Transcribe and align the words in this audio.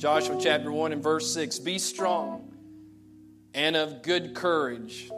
Joshua 0.00 0.38
chapter 0.40 0.72
1 0.72 0.92
and 0.94 1.02
verse 1.02 1.30
6 1.34 1.58
Be 1.58 1.78
strong 1.78 2.54
and 3.52 3.76
of 3.76 4.00
good 4.00 4.34
courage, 4.34 5.10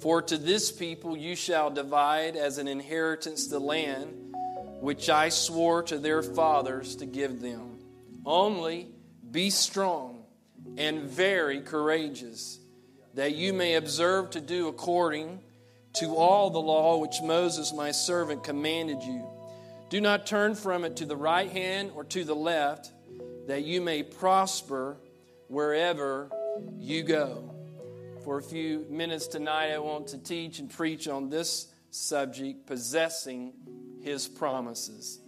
for 0.00 0.22
to 0.22 0.38
this 0.38 0.72
people 0.72 1.14
you 1.14 1.36
shall 1.36 1.68
divide 1.68 2.34
as 2.34 2.56
an 2.56 2.68
inheritance 2.68 3.48
the 3.48 3.58
land 3.58 4.34
which 4.80 5.10
I 5.10 5.28
swore 5.28 5.82
to 5.82 5.98
their 5.98 6.22
fathers 6.22 6.96
to 6.96 7.04
give 7.04 7.42
them. 7.42 7.80
Only 8.24 8.88
be 9.30 9.50
strong 9.50 10.24
and 10.78 11.02
very 11.02 11.60
courageous, 11.60 12.60
that 13.12 13.34
you 13.34 13.52
may 13.52 13.74
observe 13.74 14.30
to 14.30 14.40
do 14.40 14.68
according 14.68 15.38
to 15.96 16.16
all 16.16 16.48
the 16.48 16.58
law 16.58 16.96
which 16.96 17.20
Moses 17.20 17.74
my 17.74 17.90
servant 17.90 18.42
commanded 18.42 19.02
you. 19.02 19.28
Do 19.90 20.00
not 20.00 20.26
turn 20.26 20.54
from 20.54 20.86
it 20.86 20.96
to 20.96 21.04
the 21.04 21.14
right 21.14 21.50
hand 21.50 21.90
or 21.94 22.04
to 22.04 22.24
the 22.24 22.34
left, 22.34 22.90
that 23.48 23.64
you 23.64 23.80
may 23.80 24.02
prosper 24.02 24.98
wherever 25.48 26.30
you 26.78 27.02
go. 27.02 27.50
For 28.22 28.36
a 28.36 28.42
few 28.42 28.84
minutes 28.90 29.26
tonight, 29.26 29.72
I 29.72 29.78
want 29.78 30.08
to 30.08 30.18
teach 30.18 30.58
and 30.58 30.68
preach 30.68 31.08
on 31.08 31.30
this 31.30 31.68
subject 31.90 32.66
possessing 32.66 33.54
his 34.02 34.28
promises. 34.28 35.18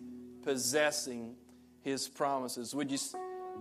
Possessing 0.42 1.34
his 1.80 2.08
promises. 2.08 2.74
Would 2.74 2.90
you 2.92 2.98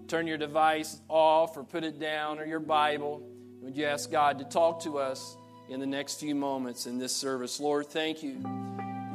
turn 0.09 0.27
your 0.27 0.37
device 0.37 0.99
off 1.07 1.55
or 1.55 1.63
put 1.63 1.85
it 1.85 1.97
down 1.97 2.37
or 2.37 2.45
your 2.45 2.59
Bible? 2.59 3.23
Would 3.61 3.77
you 3.77 3.85
ask 3.85 4.11
God 4.11 4.39
to 4.39 4.45
talk 4.45 4.81
to 4.81 4.97
us 4.97 5.37
in 5.69 5.79
the 5.79 5.87
next 5.87 6.19
few 6.19 6.35
moments 6.35 6.85
in 6.85 6.97
this 6.97 7.15
service? 7.15 7.61
Lord, 7.61 7.87
thank 7.87 8.21
you. 8.23 8.43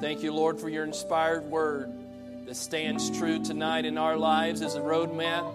Thank 0.00 0.22
you, 0.22 0.33
Lord, 0.33 0.58
for 0.58 0.70
your 0.70 0.84
inspired 0.84 1.45
word 1.45 2.03
that 2.47 2.57
stands 2.57 3.11
true 3.16 3.43
tonight 3.43 3.87
in 3.87 3.97
our 3.97 4.16
lives 4.16 4.61
as 4.61 4.75
a 4.75 4.80
roadmap 4.80 5.53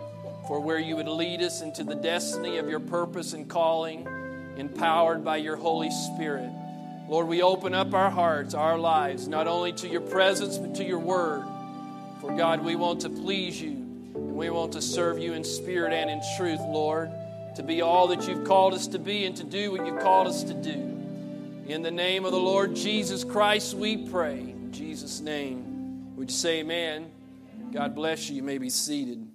for 0.48 0.60
where 0.60 0.80
you 0.80 0.96
would 0.96 1.08
lead 1.08 1.42
us 1.42 1.62
into 1.62 1.84
the 1.84 1.94
destiny 1.94 2.58
of 2.58 2.68
your 2.68 2.80
purpose 2.80 3.34
and 3.34 3.48
calling, 3.48 4.08
empowered 4.58 5.24
by 5.24 5.38
your 5.38 5.56
Holy 5.56 5.92
Spirit. 5.92 6.50
Lord, 7.08 7.28
we 7.28 7.44
open 7.44 7.76
up 7.76 7.94
our 7.94 8.10
hearts, 8.10 8.56
our 8.56 8.78
lives, 8.78 9.28
not 9.28 9.48
only 9.48 9.72
to 9.74 9.88
your 9.88 10.02
presence, 10.02 10.58
but 10.58 10.74
to 10.76 10.84
your 10.84 10.98
word. 10.98 11.44
For 12.22 12.36
God, 12.36 12.66
we 12.66 12.76
want 12.76 13.02
to 13.02 13.10
please 13.10 13.62
you 13.62 13.72
and 13.72 14.36
we 14.36 14.50
want 14.50 14.74
to 14.74 14.82
serve 14.82 15.20
you 15.20 15.34
in 15.34 15.44
spirit 15.44 15.94
and 15.94 16.10
in 16.10 16.22
truth, 16.38 16.60
Lord, 16.60 17.12
to 17.56 17.62
be 17.62 17.82
all 17.82 18.08
that 18.08 18.28
you've 18.28 18.46
called 18.46 18.74
us 18.74 18.88
to 18.88 19.00
be 19.00 19.26
and 19.26 19.38
to 19.38 19.44
do 19.44 19.72
what 19.72 19.86
you've 19.86 20.00
called 20.00 20.28
us 20.28 20.44
to 20.44 20.56
do. 20.56 20.98
In 21.68 21.84
the 21.84 21.92
name 21.92 22.26
of 22.26 22.32
the 22.32 22.40
Lord 22.40 22.76
Jesus 22.76 23.24
Christ, 23.24 23.76
we 23.76 24.10
pray. 24.10 24.40
In 24.40 24.72
Jesus' 24.72 25.20
name. 25.20 25.69
Would 26.20 26.32
you 26.32 26.36
say 26.36 26.60
amen? 26.60 27.14
God 27.72 27.96
bless 27.96 28.30
you. 28.30 28.36
You 28.36 28.44
may 28.44 28.58
be 28.58 28.70
seated. 28.70 29.26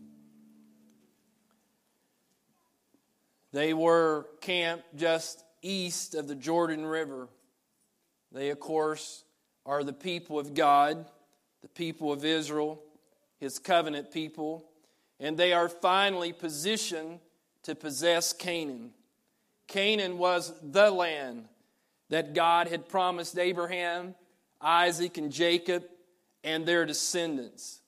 They 3.54 3.72
were 3.72 4.26
camped 4.42 4.94
just 4.94 5.42
east 5.62 6.14
of 6.14 6.28
the 6.28 6.34
Jordan 6.34 6.84
River. 6.84 7.28
They, 8.32 8.50
of 8.50 8.60
course, 8.60 9.24
are 9.64 9.82
the 9.82 9.94
people 9.94 10.38
of 10.38 10.52
God, 10.52 11.06
the 11.62 11.68
people 11.68 12.12
of 12.12 12.22
Israel, 12.22 12.82
his 13.38 13.58
covenant 13.58 14.12
people, 14.12 14.66
and 15.18 15.38
they 15.38 15.54
are 15.54 15.70
finally 15.70 16.34
positioned 16.34 17.18
to 17.62 17.74
possess 17.74 18.34
Canaan. 18.34 18.90
Canaan 19.68 20.18
was 20.18 20.52
the 20.62 20.90
land 20.90 21.46
that 22.10 22.34
God 22.34 22.68
had 22.68 22.90
promised 22.90 23.38
Abraham, 23.38 24.14
Isaac, 24.60 25.16
and 25.16 25.32
Jacob 25.32 25.84
and 26.44 26.64
their 26.66 26.86
descendants. 26.86 27.80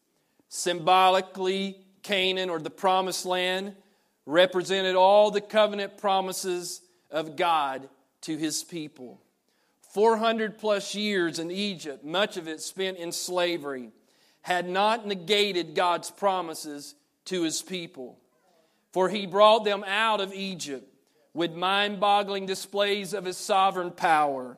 Symbolically, 0.48 1.78
Canaan, 2.02 2.50
or 2.50 2.58
the 2.58 2.70
promised 2.70 3.26
land, 3.26 3.76
represented 4.24 4.96
all 4.96 5.30
the 5.30 5.40
covenant 5.40 5.98
promises 5.98 6.80
of 7.10 7.36
God 7.36 7.88
to 8.22 8.36
his 8.36 8.64
people. 8.64 9.20
400 9.92 10.58
plus 10.58 10.94
years 10.94 11.38
in 11.38 11.50
Egypt, 11.50 12.04
much 12.04 12.36
of 12.36 12.48
it 12.48 12.60
spent 12.60 12.98
in 12.98 13.12
slavery, 13.12 13.92
had 14.42 14.68
not 14.68 15.06
negated 15.06 15.74
God's 15.74 16.10
promises 16.10 16.94
to 17.26 17.42
his 17.42 17.62
people. 17.62 18.18
For 18.92 19.08
he 19.08 19.26
brought 19.26 19.64
them 19.64 19.84
out 19.86 20.20
of 20.20 20.32
Egypt 20.32 20.86
with 21.34 21.52
mind 21.52 22.00
boggling 22.00 22.46
displays 22.46 23.12
of 23.12 23.24
his 23.24 23.36
sovereign 23.36 23.90
power. 23.90 24.56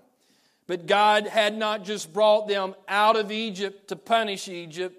But 0.69 0.87
God 0.87 1.27
had 1.27 1.57
not 1.57 1.83
just 1.83 2.13
brought 2.13 2.47
them 2.47 2.77
out 2.87 3.17
of 3.17 3.33
Egypt 3.33 3.89
to 3.89 3.97
punish 3.97 4.47
Egypt, 4.47 4.97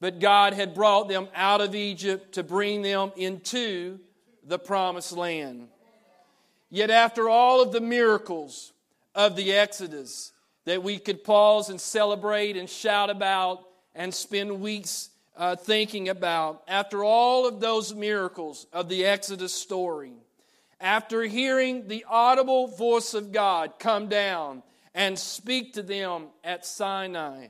but 0.00 0.20
God 0.20 0.52
had 0.52 0.74
brought 0.74 1.08
them 1.08 1.26
out 1.34 1.60
of 1.60 1.74
Egypt 1.74 2.34
to 2.34 2.44
bring 2.44 2.82
them 2.82 3.10
into 3.16 3.98
the 4.44 4.60
promised 4.60 5.10
land. 5.10 5.66
Yet, 6.70 6.90
after 6.90 7.28
all 7.28 7.60
of 7.60 7.72
the 7.72 7.80
miracles, 7.80 8.72
of 9.18 9.34
the 9.34 9.52
Exodus 9.52 10.32
that 10.64 10.84
we 10.84 10.96
could 10.96 11.24
pause 11.24 11.70
and 11.70 11.80
celebrate 11.80 12.56
and 12.56 12.70
shout 12.70 13.10
about 13.10 13.64
and 13.96 14.14
spend 14.14 14.60
weeks 14.60 15.10
uh, 15.36 15.56
thinking 15.56 16.08
about. 16.08 16.62
After 16.68 17.02
all 17.02 17.46
of 17.48 17.58
those 17.58 17.92
miracles 17.92 18.68
of 18.72 18.88
the 18.88 19.04
Exodus 19.04 19.52
story, 19.52 20.12
after 20.80 21.22
hearing 21.24 21.88
the 21.88 22.04
audible 22.08 22.68
voice 22.68 23.12
of 23.12 23.32
God 23.32 23.72
come 23.80 24.08
down 24.08 24.62
and 24.98 25.16
speak 25.16 25.74
to 25.74 25.82
them 25.82 26.26
at 26.42 26.66
Sinai, 26.66 27.46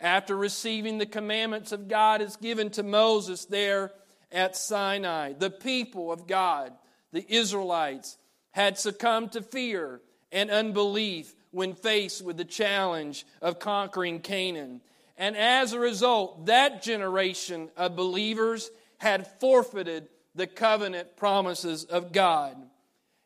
after 0.00 0.36
receiving 0.36 0.98
the 0.98 1.06
commandments 1.06 1.72
of 1.72 1.88
God 1.88 2.20
as 2.20 2.36
given 2.36 2.68
to 2.72 2.82
Moses 2.82 3.46
there 3.46 3.90
at 4.30 4.54
Sinai, 4.54 5.32
the 5.32 5.48
people 5.48 6.12
of 6.12 6.26
God, 6.26 6.74
the 7.10 7.24
Israelites, 7.26 8.18
had 8.50 8.78
succumbed 8.78 9.32
to 9.32 9.40
fear 9.40 10.02
and 10.30 10.50
unbelief 10.50 11.34
when 11.52 11.72
faced 11.72 12.22
with 12.22 12.36
the 12.36 12.44
challenge 12.44 13.24
of 13.40 13.58
conquering 13.58 14.20
Canaan. 14.20 14.82
And 15.16 15.38
as 15.38 15.72
a 15.72 15.80
result, 15.80 16.46
that 16.46 16.82
generation 16.82 17.70
of 17.78 17.96
believers 17.96 18.70
had 18.98 19.26
forfeited 19.40 20.10
the 20.34 20.46
covenant 20.46 21.16
promises 21.16 21.84
of 21.84 22.12
God. 22.12 22.58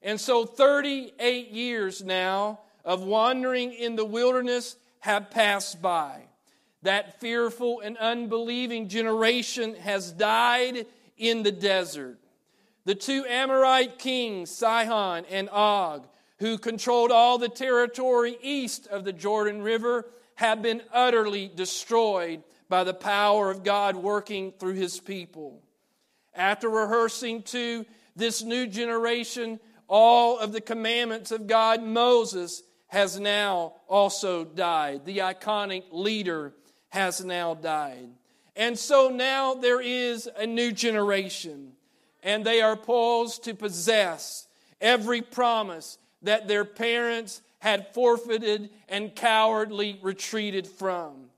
And 0.01 0.21
so 0.21 0.47
38 0.47 1.51
years 1.51 2.05
now 2.05 2.61
of 2.85 3.03
wandering 3.03 3.73
in 3.73 3.97
the 3.97 4.05
wilderness 4.05 4.77
have 5.01 5.31
passed 5.31 5.81
by. 5.81 6.23
That 6.83 7.21
fearful 7.21 7.81
and 7.81 7.97
unbelieving 7.97 8.89
generation 8.89 9.75
has 9.77 10.13
died 10.13 10.87
in 11.17 11.43
the 11.43 11.53
desert. 11.53 12.19
The 12.85 12.95
two 12.95 13.25
Amorite 13.25 13.99
kings, 13.99 14.51
Sihon 14.51 15.25
and 15.31 15.49
Og, 15.51 16.07
who 16.39 16.59
controlled 16.59 17.11
all 17.11 17.39
the 17.39 17.49
territory 17.49 18.37
east 18.43 18.87
of 18.89 19.05
the 19.05 19.13
Jordan 19.13 19.63
River, 19.63 20.07
have 20.35 20.61
been 20.61 20.83
utterly 20.93 21.51
destroyed 21.55 22.43
by 22.69 22.85
the 22.85 22.95
power 22.95 23.51
of 23.51 23.65
God 23.65 23.97
working 23.97 24.53
through 24.53 24.75
his 24.75 25.01
people. 25.01 25.63
After 26.35 26.69
rehearsing 26.69 27.43
to 27.45 27.87
this 28.17 28.43
new 28.43 28.67
generation 28.67 29.61
all 29.89 30.39
of 30.39 30.53
the 30.53 30.61
commandments 30.61 31.31
of 31.31 31.47
God, 31.47 31.83
Moses 31.83 32.63
has 32.95 33.19
now 33.19 33.75
also 33.89 34.45
died. 34.45 35.05
The 35.05 35.19
iconic 35.19 35.83
leader 35.91 36.55
has 36.91 37.25
now 37.25 37.55
died. 37.55 38.09
And 38.55 38.79
so 38.79 39.09
now 39.09 39.55
there 39.55 39.81
is 39.81 40.29
a 40.37 40.47
new 40.47 40.71
generation, 40.71 41.73
and 42.23 42.45
they 42.45 42.61
are 42.61 42.77
poised 42.77 43.43
to 43.45 43.55
possess 43.55 44.47
every 44.81 45.23
promise 45.23 45.99
that 46.23 46.47
their 46.47 46.65
parents 46.65 47.43
had 47.59 47.93
forfeited 47.93 48.71
and 48.89 49.13
cowardly 49.13 49.99
retreated 50.01 50.65
from. 50.65 51.31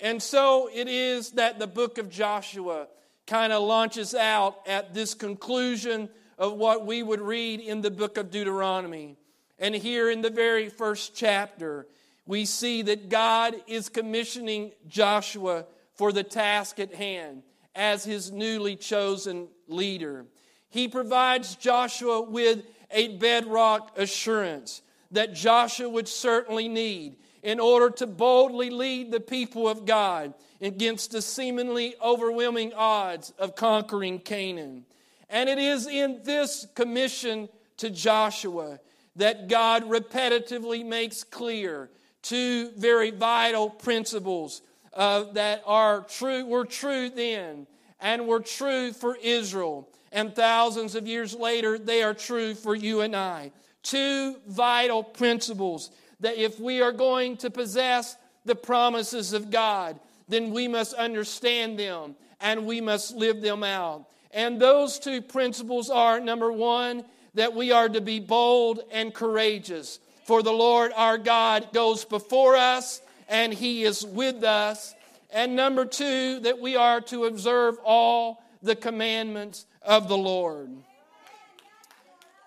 And 0.00 0.22
so 0.22 0.70
it 0.72 0.88
is 0.88 1.32
that 1.32 1.58
the 1.58 1.66
book 1.66 1.98
of 1.98 2.08
Joshua 2.08 2.88
kind 3.26 3.52
of 3.52 3.62
launches 3.62 4.14
out 4.14 4.66
at 4.66 4.94
this 4.94 5.12
conclusion 5.12 6.08
of 6.38 6.54
what 6.54 6.86
we 6.86 7.02
would 7.02 7.20
read 7.20 7.60
in 7.60 7.82
the 7.82 7.90
book 7.90 8.16
of 8.16 8.30
Deuteronomy. 8.30 9.18
And 9.62 9.76
here 9.76 10.10
in 10.10 10.22
the 10.22 10.30
very 10.30 10.68
first 10.68 11.14
chapter, 11.14 11.86
we 12.26 12.46
see 12.46 12.82
that 12.82 13.08
God 13.08 13.54
is 13.68 13.88
commissioning 13.88 14.72
Joshua 14.88 15.66
for 15.94 16.10
the 16.10 16.24
task 16.24 16.80
at 16.80 16.92
hand 16.92 17.44
as 17.72 18.02
his 18.02 18.32
newly 18.32 18.74
chosen 18.74 19.46
leader. 19.68 20.26
He 20.68 20.88
provides 20.88 21.54
Joshua 21.54 22.22
with 22.22 22.64
a 22.90 23.16
bedrock 23.18 23.96
assurance 23.96 24.82
that 25.12 25.32
Joshua 25.32 25.88
would 25.88 26.08
certainly 26.08 26.66
need 26.66 27.18
in 27.44 27.60
order 27.60 27.88
to 27.90 28.06
boldly 28.08 28.70
lead 28.70 29.12
the 29.12 29.20
people 29.20 29.68
of 29.68 29.86
God 29.86 30.34
against 30.60 31.12
the 31.12 31.22
seemingly 31.22 31.94
overwhelming 32.02 32.72
odds 32.74 33.32
of 33.38 33.54
conquering 33.54 34.18
Canaan. 34.18 34.86
And 35.30 35.48
it 35.48 35.58
is 35.58 35.86
in 35.86 36.20
this 36.24 36.66
commission 36.74 37.48
to 37.76 37.90
Joshua 37.90 38.80
that 39.16 39.48
God 39.48 39.84
repetitively 39.84 40.84
makes 40.84 41.24
clear 41.24 41.90
two 42.22 42.70
very 42.76 43.10
vital 43.10 43.68
principles 43.68 44.62
uh, 44.94 45.24
that 45.32 45.62
are 45.66 46.02
true 46.02 46.44
were 46.44 46.64
true 46.64 47.10
then 47.10 47.66
and 48.00 48.26
were 48.26 48.40
true 48.40 48.92
for 48.92 49.16
Israel. 49.16 49.88
And 50.10 50.34
thousands 50.34 50.94
of 50.94 51.06
years 51.06 51.34
later, 51.34 51.78
they 51.78 52.02
are 52.02 52.14
true 52.14 52.54
for 52.54 52.74
you 52.74 53.00
and 53.00 53.16
I. 53.16 53.52
Two 53.82 54.36
vital 54.46 55.02
principles 55.02 55.90
that 56.20 56.36
if 56.36 56.60
we 56.60 56.82
are 56.82 56.92
going 56.92 57.36
to 57.38 57.50
possess 57.50 58.16
the 58.44 58.54
promises 58.54 59.32
of 59.32 59.50
God, 59.50 59.98
then 60.28 60.50
we 60.50 60.68
must 60.68 60.94
understand 60.94 61.78
them 61.78 62.16
and 62.40 62.66
we 62.66 62.80
must 62.80 63.14
live 63.14 63.40
them 63.40 63.62
out. 63.62 64.06
And 64.30 64.60
those 64.60 64.98
two 64.98 65.20
principles 65.22 65.90
are 65.90 66.20
number 66.20 66.50
one, 66.50 67.04
that 67.34 67.54
we 67.54 67.72
are 67.72 67.88
to 67.88 68.00
be 68.00 68.20
bold 68.20 68.80
and 68.90 69.14
courageous. 69.14 69.98
For 70.24 70.42
the 70.42 70.52
Lord 70.52 70.92
our 70.94 71.18
God 71.18 71.72
goes 71.72 72.04
before 72.04 72.56
us 72.56 73.00
and 73.28 73.52
he 73.52 73.84
is 73.84 74.04
with 74.04 74.44
us. 74.44 74.94
And 75.32 75.56
number 75.56 75.86
two, 75.86 76.40
that 76.40 76.60
we 76.60 76.76
are 76.76 77.00
to 77.02 77.24
observe 77.24 77.78
all 77.84 78.42
the 78.62 78.76
commandments 78.76 79.66
of 79.80 80.08
the 80.08 80.16
Lord. 80.16 80.70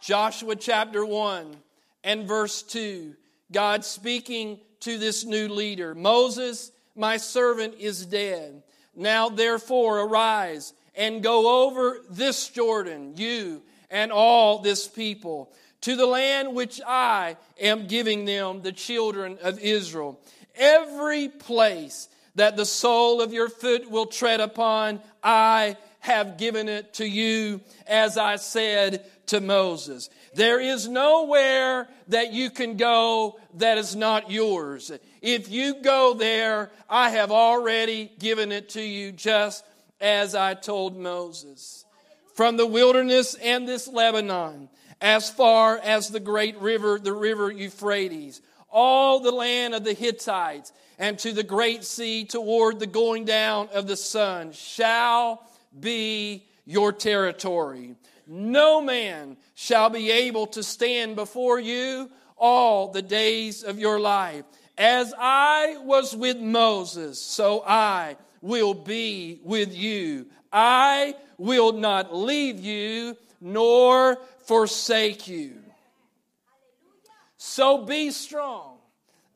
Joshua 0.01 0.55
chapter 0.55 1.03
1 1.03 1.55
and 2.03 2.27
verse 2.27 2.61
2, 2.61 3.15
God 3.51 3.83
speaking 3.83 4.59
to 4.81 4.99
this 4.99 5.25
new 5.25 5.49
leader 5.49 5.95
Moses, 5.95 6.71
my 6.95 7.17
servant, 7.17 7.75
is 7.79 8.05
dead. 8.05 8.61
Now 8.95 9.29
therefore 9.29 10.01
arise 10.01 10.73
and 10.93 11.23
go 11.23 11.65
over 11.65 12.01
this 12.09 12.47
Jordan, 12.49 13.13
you 13.17 13.63
and 13.95 14.11
all 14.11 14.59
this 14.59 14.89
people, 14.89 15.53
to 15.79 15.95
the 15.95 16.05
land 16.05 16.53
which 16.53 16.81
I 16.85 17.37
am 17.57 17.87
giving 17.87 18.25
them, 18.25 18.61
the 18.61 18.73
children 18.73 19.37
of 19.41 19.57
Israel. 19.59 20.19
Every 20.53 21.29
place 21.29 22.09
that 22.35 22.57
the 22.57 22.65
sole 22.65 23.21
of 23.21 23.31
your 23.31 23.47
foot 23.47 23.89
will 23.89 24.07
tread 24.07 24.41
upon, 24.41 24.99
I 25.23 25.77
have 26.01 26.37
given 26.37 26.67
it 26.67 26.95
to 26.95 27.07
you, 27.07 27.61
as 27.87 28.17
I 28.17 28.35
said 28.35 29.05
to 29.27 29.39
Moses. 29.39 30.09
There 30.33 30.59
is 30.59 30.89
nowhere 30.89 31.87
that 32.09 32.33
you 32.33 32.49
can 32.49 32.75
go 32.75 33.39
that 33.53 33.77
is 33.77 33.95
not 33.95 34.29
yours. 34.29 34.91
If 35.21 35.49
you 35.49 35.81
go 35.81 36.13
there, 36.13 36.69
I 36.89 37.11
have 37.11 37.31
already 37.31 38.11
given 38.19 38.51
it 38.51 38.67
to 38.71 38.81
you, 38.81 39.13
just 39.13 39.63
as 40.01 40.35
I 40.35 40.53
told 40.53 40.97
Moses. 40.97 41.84
From 42.35 42.57
the 42.57 42.67
wilderness 42.67 43.35
and 43.35 43.65
this 43.65 43.87
Lebanon, 43.87 44.67
as 45.01 45.29
far 45.29 45.77
as 45.77 46.09
the 46.09 46.19
great 46.19 46.57
river, 46.59 46.99
the 46.99 47.13
river 47.13 47.49
Euphrates, 47.49 48.41
all 48.69 49.21
the 49.21 49.31
land 49.31 49.73
of 49.73 49.85
the 49.85 49.93
Hittites, 49.93 50.73
and 50.99 51.17
to 51.19 51.31
the 51.31 51.43
great 51.43 51.85
sea 51.85 52.25
toward 52.25 52.79
the 52.79 52.87
going 52.87 53.23
down 53.23 53.69
of 53.73 53.87
the 53.87 53.95
sun 53.95 54.51
shall 54.51 55.49
be 55.79 56.45
your 56.65 56.91
territory. 56.91 57.95
No 58.27 58.81
man 58.81 59.37
shall 59.53 59.89
be 59.89 60.11
able 60.11 60.47
to 60.47 60.63
stand 60.63 61.15
before 61.15 61.59
you 61.59 62.11
all 62.37 62.91
the 62.91 63.01
days 63.01 63.63
of 63.63 63.79
your 63.79 63.99
life. 63.99 64.43
As 64.77 65.13
I 65.17 65.77
was 65.83 66.13
with 66.13 66.37
Moses, 66.37 67.21
so 67.21 67.63
I 67.65 68.17
will 68.41 68.73
be 68.73 69.39
with 69.43 69.73
you. 69.73 70.27
I 70.57 71.15
will 71.37 71.73
not 71.73 72.15
leave 72.15 72.61
you 72.61 73.17
nor 73.41 74.17
forsake 74.45 75.27
you. 75.27 75.57
So 77.35 77.83
be 77.85 78.09
strong 78.11 78.77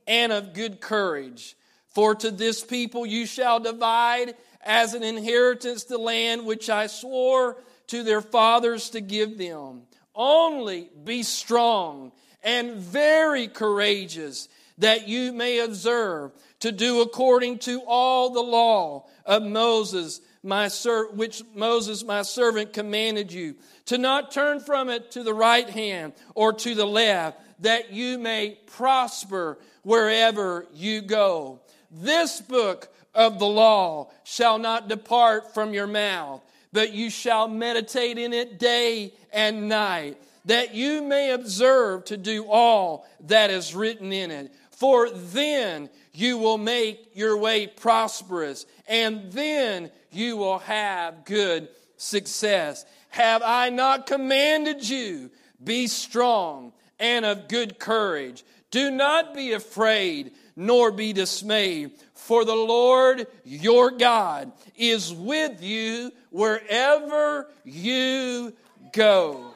and 0.08 0.32
of 0.32 0.54
good 0.54 0.80
courage. 0.80 1.58
For 1.90 2.16
to 2.16 2.32
this 2.32 2.64
people 2.64 3.06
you 3.06 3.26
shall 3.26 3.60
divide 3.60 4.36
as 4.62 4.94
an 4.94 5.04
inheritance 5.04 5.84
the 5.84 5.98
land 5.98 6.46
which 6.46 6.70
I 6.70 6.88
swore 6.88 7.62
to 7.88 8.02
their 8.04 8.22
fathers 8.22 8.90
to 8.92 9.02
give 9.02 9.38
them. 9.38 9.82
Only 10.16 10.90
be 11.04 11.24
strong 11.24 12.14
and 12.42 12.78
very 12.78 13.50
courageous, 13.50 14.48
that 14.78 15.10
you 15.10 15.34
may 15.34 15.60
observe 15.60 16.32
to 16.62 16.72
do 16.72 17.02
according 17.02 17.58
to 17.60 17.82
all 17.86 18.30
the 18.30 18.42
law 18.42 19.08
of 19.26 19.44
Moses, 19.44 20.22
my 20.44 20.68
ser- 20.68 21.10
which 21.12 21.44
Moses 21.54 22.04
my 22.04 22.22
servant 22.22 22.74
commanded 22.74 23.32
you, 23.32 23.56
to 23.86 23.98
not 23.98 24.32
turn 24.32 24.60
from 24.60 24.90
it 24.90 25.12
to 25.12 25.24
the 25.24 25.34
right 25.34 25.70
hand 25.70 26.14
or 26.36 26.54
to 26.54 26.76
the 26.76 26.86
left, 26.86 27.40
that 27.62 27.92
you 27.92 28.18
may 28.18 28.58
prosper 28.68 29.58
wherever 29.84 30.66
you 30.74 31.02
go. 31.02 31.60
This 31.92 32.40
book 32.40 32.94
of 33.14 33.40
the 33.40 33.48
law 33.48 34.12
shall 34.24 34.60
not 34.60 34.88
depart 34.88 35.54
from 35.54 35.74
your 35.74 35.88
mouth, 35.88 36.42
but 36.72 36.94
you 36.94 37.10
shall 37.10 37.48
meditate 37.48 38.18
in 38.18 38.32
it 38.32 38.60
day 38.60 39.14
and 39.34 39.68
night, 39.68 40.18
that 40.46 40.74
you 40.74 41.02
may 41.04 41.32
observe 41.32 42.06
to 42.06 42.18
do 42.18 42.46
all 42.46 43.06
that 43.22 43.50
is 43.50 43.76
written 43.76 44.14
in 44.14 44.32
it. 44.32 44.54
For 44.72 45.10
then 45.10 45.90
you 46.14 46.38
will 46.38 46.58
make 46.58 47.12
your 47.14 47.38
way 47.38 47.68
prosperous, 47.68 48.66
and 48.88 49.32
then 49.32 49.92
you 50.12 50.38
will 50.38 50.60
have 50.60 51.26
good 51.26 51.70
success. 51.98 52.86
Have 53.10 53.42
I 53.44 53.70
not 53.70 54.08
commanded 54.08 54.88
you? 54.88 55.32
Be 55.64 55.88
strong 55.88 56.74
and 57.00 57.26
of 57.26 57.48
good 57.48 57.80
courage. 57.80 58.44
Do 58.72 58.92
not 58.92 59.34
be 59.34 59.54
afraid, 59.54 60.32
nor 60.56 60.92
be 60.92 61.14
dismayed, 61.14 61.92
for 62.14 62.46
the 62.46 62.56
Lord 62.56 63.28
your 63.44 63.92
God 63.92 64.52
is 64.76 65.14
with 65.14 65.64
you 65.64 66.12
wherever 66.30 67.48
you 67.64 68.54
go. 68.94 69.54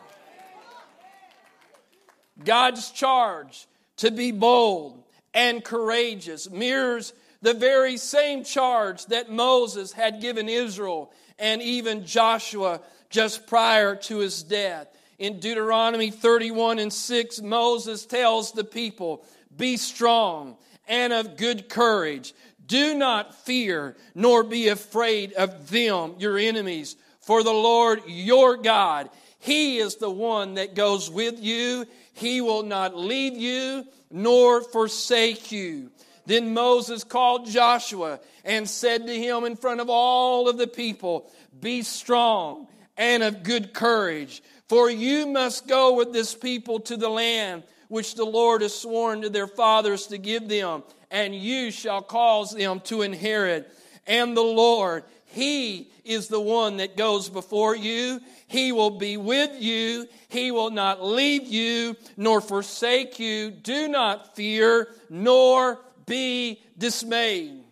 God's 2.43 2.89
charge 2.91 3.67
to 3.97 4.11
be 4.11 4.31
bold 4.31 5.02
and 5.33 5.63
courageous 5.63 6.49
mirrors 6.49 7.13
the 7.41 7.53
very 7.53 7.97
same 7.97 8.43
charge 8.43 9.05
that 9.07 9.31
Moses 9.31 9.91
had 9.91 10.21
given 10.21 10.47
Israel 10.47 11.11
and 11.37 11.61
even 11.61 12.05
Joshua 12.05 12.81
just 13.09 13.47
prior 13.47 13.95
to 13.95 14.19
his 14.19 14.43
death. 14.43 14.87
In 15.19 15.39
Deuteronomy 15.39 16.09
31 16.09 16.79
and 16.79 16.91
6, 16.91 17.41
Moses 17.41 18.05
tells 18.05 18.51
the 18.51 18.63
people, 18.63 19.25
Be 19.55 19.77
strong 19.77 20.57
and 20.87 21.13
of 21.13 21.37
good 21.37 21.69
courage. 21.69 22.33
Do 22.65 22.95
not 22.95 23.35
fear, 23.45 23.95
nor 24.15 24.43
be 24.43 24.69
afraid 24.69 25.33
of 25.33 25.69
them, 25.69 26.15
your 26.17 26.37
enemies, 26.37 26.95
for 27.19 27.43
the 27.43 27.51
Lord 27.51 28.01
your 28.07 28.57
God, 28.57 29.09
He 29.39 29.77
is 29.79 29.95
the 29.95 30.09
one 30.09 30.55
that 30.55 30.75
goes 30.75 31.09
with 31.09 31.41
you. 31.41 31.85
He 32.13 32.41
will 32.41 32.63
not 32.63 32.97
leave 32.97 33.35
you 33.35 33.85
nor 34.13 34.61
forsake 34.61 35.51
you. 35.51 35.89
Then 36.25 36.53
Moses 36.53 37.03
called 37.03 37.49
Joshua 37.49 38.19
and 38.45 38.69
said 38.69 39.07
to 39.07 39.13
him 39.13 39.43
in 39.43 39.57
front 39.57 39.81
of 39.81 39.89
all 39.89 40.47
of 40.47 40.57
the 40.57 40.67
people, 40.67 41.29
Be 41.59 41.81
strong 41.81 42.67
and 42.95 43.23
of 43.23 43.43
good 43.43 43.73
courage, 43.73 44.43
for 44.69 44.89
you 44.89 45.25
must 45.25 45.67
go 45.67 45.95
with 45.95 46.13
this 46.13 46.35
people 46.35 46.79
to 46.81 46.95
the 46.95 47.09
land 47.09 47.63
which 47.89 48.15
the 48.15 48.23
Lord 48.23 48.61
has 48.61 48.73
sworn 48.73 49.23
to 49.23 49.29
their 49.29 49.47
fathers 49.47 50.07
to 50.07 50.17
give 50.17 50.47
them, 50.47 50.83
and 51.11 51.35
you 51.35 51.71
shall 51.71 52.01
cause 52.01 52.51
them 52.53 52.79
to 52.81 53.01
inherit. 53.01 53.75
And 54.05 54.37
the 54.37 54.41
Lord, 54.41 55.03
He 55.25 55.91
is 56.05 56.27
the 56.27 56.39
one 56.39 56.77
that 56.77 56.95
goes 56.97 57.29
before 57.29 57.75
you. 57.75 58.21
He 58.53 58.71
will 58.71 58.91
be 58.91 59.17
with 59.17 59.59
you. 59.59 60.07
He 60.29 60.51
will 60.51 60.69
not 60.69 61.03
leave 61.03 61.47
you 61.47 61.97
nor 62.15 62.39
forsake 62.39 63.17
you. 63.17 63.49
Do 63.49 63.87
not 63.87 64.35
fear 64.35 64.89
nor 65.09 65.79
be 66.05 66.61
dismayed. 66.77 67.63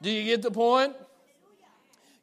Do 0.00 0.12
you 0.12 0.22
get 0.22 0.42
the 0.42 0.52
point? 0.52 0.94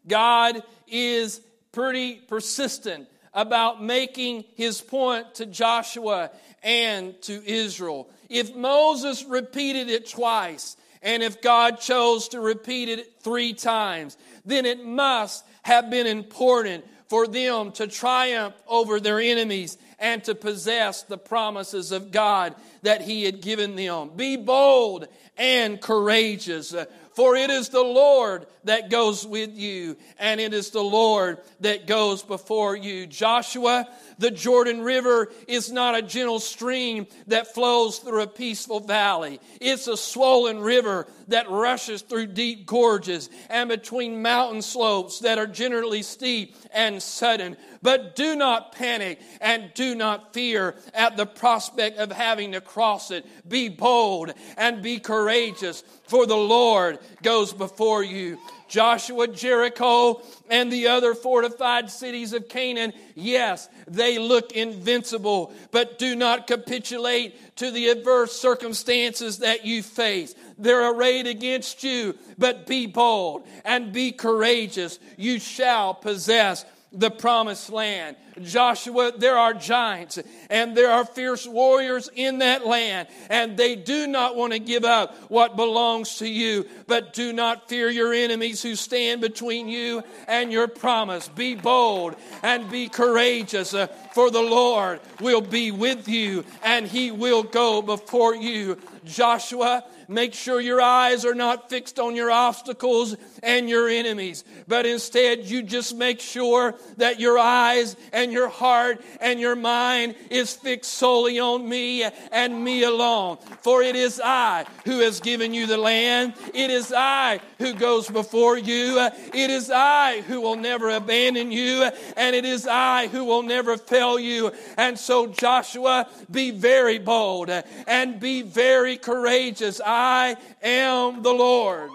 God 0.07 0.63
is 0.87 1.41
pretty 1.73 2.15
persistent 2.15 3.09
about 3.33 3.83
making 3.83 4.45
his 4.55 4.79
point 4.79 5.35
to 5.35 5.45
Joshua 5.45 6.31
and 6.63 7.21
to 7.23 7.45
Israel. 7.45 8.09
If 8.29 8.55
Moses 8.55 9.25
repeated 9.25 9.89
it 9.89 10.09
twice, 10.09 10.77
and 11.01 11.21
if 11.21 11.41
God 11.41 11.81
chose 11.81 12.29
to 12.29 12.39
repeat 12.39 12.87
it 12.87 13.19
three 13.19 13.51
times, 13.51 14.17
then 14.45 14.65
it 14.65 14.85
must 14.85 15.43
have 15.63 15.89
been 15.89 16.07
important 16.07 16.85
for 17.09 17.27
them 17.27 17.71
to 17.73 17.87
triumph 17.87 18.55
over 18.67 18.99
their 18.99 19.19
enemies 19.19 19.77
and 19.99 20.23
to 20.23 20.35
possess 20.35 21.03
the 21.03 21.17
promises 21.17 21.91
of 21.91 22.11
God 22.11 22.55
that 22.83 23.01
He 23.01 23.23
had 23.23 23.41
given 23.41 23.75
them. 23.75 24.11
Be 24.15 24.37
bold 24.37 25.07
and 25.37 25.81
courageous, 25.81 26.73
uh, 26.73 26.85
For 27.13 27.35
it 27.35 27.49
is 27.49 27.69
the 27.69 27.83
Lord 27.83 28.45
that 28.65 28.89
goes 28.89 29.25
with 29.25 29.57
you, 29.57 29.97
and 30.19 30.39
it 30.39 30.53
is 30.53 30.69
the 30.69 30.83
Lord 30.83 31.39
that 31.61 31.87
goes 31.87 32.23
before 32.23 32.75
you. 32.75 33.07
Joshua, 33.07 33.87
the 34.19 34.31
Jordan 34.31 34.81
River 34.81 35.29
is 35.47 35.71
not 35.71 35.97
a 35.97 36.01
gentle 36.01 36.39
stream 36.39 37.07
that 37.27 37.53
flows 37.53 37.99
through 37.99 38.21
a 38.21 38.27
peaceful 38.27 38.81
valley. 38.81 39.39
It's 39.59 39.87
a 39.87 39.97
swollen 39.97 40.59
river 40.59 41.07
that 41.29 41.49
rushes 41.49 42.01
through 42.01 42.27
deep 42.27 42.65
gorges 42.65 43.29
and 43.49 43.69
between 43.69 44.21
mountain 44.21 44.61
slopes 44.61 45.19
that 45.19 45.37
are 45.37 45.47
generally 45.47 46.01
steep 46.01 46.55
and 46.71 47.01
sudden. 47.01 47.57
But 47.81 48.15
do 48.15 48.35
not 48.35 48.73
panic 48.73 49.19
and 49.39 49.71
do 49.73 49.95
not 49.95 50.33
fear 50.33 50.75
at 50.93 51.17
the 51.17 51.25
prospect 51.25 51.97
of 51.97 52.11
having 52.11 52.51
to 52.51 52.61
cross 52.61 53.11
it. 53.11 53.25
Be 53.47 53.69
bold 53.69 54.33
and 54.57 54.81
be 54.81 54.99
courageous, 54.99 55.83
for 56.07 56.25
the 56.25 56.35
Lord 56.35 56.99
goes 57.23 57.53
before 57.53 58.03
you. 58.03 58.37
Joshua, 58.67 59.27
Jericho, 59.27 60.21
and 60.49 60.71
the 60.71 60.87
other 60.87 61.15
fortified 61.15 61.89
cities 61.89 62.33
of 62.33 62.47
Canaan, 62.47 62.93
yes, 63.15 63.67
they 63.87 64.19
look 64.19 64.51
invincible, 64.51 65.51
but 65.71 65.97
do 65.97 66.15
not 66.15 66.45
capitulate 66.45 67.55
to 67.57 67.71
the 67.71 67.89
adverse 67.89 68.39
circumstances 68.39 69.39
that 69.39 69.65
you 69.65 69.81
face. 69.81 70.35
They're 70.59 70.91
arrayed 70.91 71.25
against 71.25 71.83
you, 71.83 72.15
but 72.37 72.67
be 72.67 72.85
bold 72.85 73.47
and 73.63 73.93
be 73.93 74.11
courageous. 74.11 74.99
You 75.17 75.39
shall 75.39 75.93
possess 75.93 76.65
the 76.91 77.11
promised 77.11 77.69
land. 77.69 78.15
Joshua, 78.41 79.11
there 79.15 79.37
are 79.37 79.53
giants 79.53 80.17
and 80.49 80.75
there 80.75 80.89
are 80.89 81.05
fierce 81.05 81.45
warriors 81.45 82.09
in 82.15 82.39
that 82.39 82.65
land, 82.65 83.07
and 83.29 83.57
they 83.57 83.75
do 83.75 84.07
not 84.07 84.35
want 84.35 84.53
to 84.53 84.59
give 84.59 84.85
up 84.85 85.15
what 85.29 85.55
belongs 85.55 86.17
to 86.17 86.27
you. 86.27 86.65
But 86.87 87.13
do 87.13 87.31
not 87.31 87.69
fear 87.69 87.89
your 87.89 88.13
enemies 88.13 88.63
who 88.63 88.75
stand 88.75 89.21
between 89.21 89.67
you 89.67 90.03
and 90.27 90.51
your 90.51 90.67
promise. 90.67 91.27
Be 91.27 91.55
bold 91.55 92.15
and 92.41 92.69
be 92.71 92.87
courageous, 92.87 93.73
uh, 93.73 93.87
for 94.13 94.31
the 94.31 94.41
Lord 94.41 94.99
will 95.19 95.41
be 95.41 95.71
with 95.71 96.07
you 96.07 96.43
and 96.63 96.87
he 96.87 97.11
will 97.11 97.43
go 97.43 97.81
before 97.81 98.35
you. 98.35 98.77
Joshua, 99.05 99.83
Make 100.09 100.33
sure 100.33 100.59
your 100.59 100.81
eyes 100.81 101.23
are 101.23 101.35
not 101.35 101.69
fixed 101.69 101.99
on 101.99 102.15
your 102.15 102.31
obstacles 102.31 103.15
and 103.43 103.69
your 103.69 103.87
enemies, 103.87 104.43
but 104.67 104.87
instead 104.87 105.45
you 105.45 105.61
just 105.61 105.95
make 105.95 106.19
sure 106.19 106.73
that 106.97 107.19
your 107.19 107.37
eyes 107.37 107.95
and 108.11 108.33
your 108.33 108.49
heart 108.49 109.03
and 109.21 109.39
your 109.39 109.55
mind 109.55 110.15
is 110.31 110.55
fixed 110.55 110.91
solely 110.93 111.39
on 111.39 111.69
me 111.69 112.05
and 112.31 112.63
me 112.63 112.81
alone. 112.81 113.37
For 113.61 113.83
it 113.83 113.95
is 113.95 114.19
I 114.23 114.65
who 114.83 115.01
has 115.01 115.19
given 115.19 115.53
you 115.53 115.67
the 115.67 115.77
land. 115.77 116.33
It 116.55 116.71
is 116.71 116.91
I 116.91 117.39
who 117.59 117.75
goes 117.75 118.09
before 118.09 118.57
you. 118.57 118.97
It 119.31 119.51
is 119.51 119.69
I 119.69 120.21
who 120.21 120.41
will 120.41 120.55
never 120.55 120.89
abandon 120.89 121.51
you, 121.51 121.87
and 122.17 122.35
it 122.35 122.45
is 122.45 122.65
I 122.65 123.09
who 123.09 123.25
will 123.25 123.43
never 123.43 123.77
fail 123.77 124.19
you. 124.19 124.51
And 124.75 124.97
so, 124.97 125.27
Joshua, 125.27 126.09
be 126.31 126.49
very 126.49 126.97
bold 126.97 127.51
and 127.87 128.19
be 128.19 128.41
very 128.41 128.97
courageous. 128.97 129.79
I 130.01 130.37
am 130.63 131.21
the 131.23 131.33
Lord. 131.33 131.91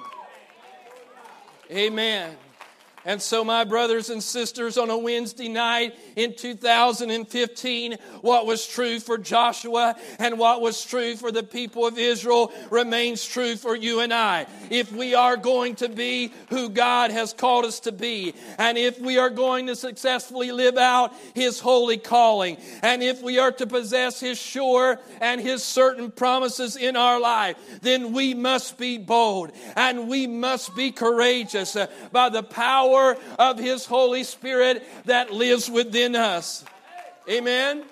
Amen. 1.71 2.44
And 3.07 3.21
so, 3.21 3.45
my 3.45 3.65
brothers 3.65 4.09
and 4.09 4.23
sisters, 4.23 4.79
on 4.79 4.89
a 4.89 4.97
Wednesday 4.97 5.49
night 5.49 5.95
in 6.17 6.35
2015, 6.35 7.99
what 8.23 8.47
was 8.47 8.67
true 8.67 8.99
for 8.99 9.19
Joshua 9.19 9.95
and 10.19 10.39
what 10.39 10.63
was 10.63 10.83
true 10.83 11.15
for 11.17 11.31
the 11.31 11.43
people 11.43 11.87
of 11.87 11.99
Israel 11.99 12.51
remains 12.71 13.27
true 13.27 13.57
for 13.57 13.77
you 13.77 14.01
and 14.01 14.13
I. 14.13 14.47
If 14.71 14.91
we 14.91 15.15
are 15.15 15.37
going 15.37 15.75
to 15.77 15.91
be 15.91 16.33
who 16.49 16.71
God 16.71 17.11
has 17.11 17.35
called 17.35 17.67
us 17.67 17.81
to 17.81 17.93
be, 17.93 18.35
and 18.57 18.79
if 18.79 18.99
we 18.99 19.19
are 19.19 19.31
going 19.31 19.67
to 19.67 19.77
successfully 19.77 20.51
live 20.51 20.79
out 20.79 21.13
His 21.35 21.61
holy 21.61 21.99
calling, 21.99 22.57
and 22.83 23.03
if 23.03 23.23
we 23.23 23.39
are 23.39 23.53
to 23.53 23.67
possess 23.67 24.19
His 24.19 24.39
sure 24.39 24.99
and 25.21 25.43
His 25.43 25.63
certain 25.63 26.11
promises 26.11 26.77
in 26.77 26.97
our 26.97 27.21
life, 27.21 27.57
then 27.83 28.15
we 28.15 28.33
must 28.33 28.79
be 28.79 28.97
bold 28.97 29.53
and 29.77 30.09
we 30.09 30.27
must 30.27 30.75
be 30.75 30.91
courageous 30.91 31.77
by 32.11 32.31
the 32.31 32.43
power 32.43 32.94
power 32.95 33.17
of 33.39 33.59
His 33.59 33.87
Holy 33.87 34.25
Spirit 34.25 34.87
that 35.07 35.33
lives 35.33 35.71
within 35.71 36.17
us. 36.17 36.65
Amen. 37.29 37.85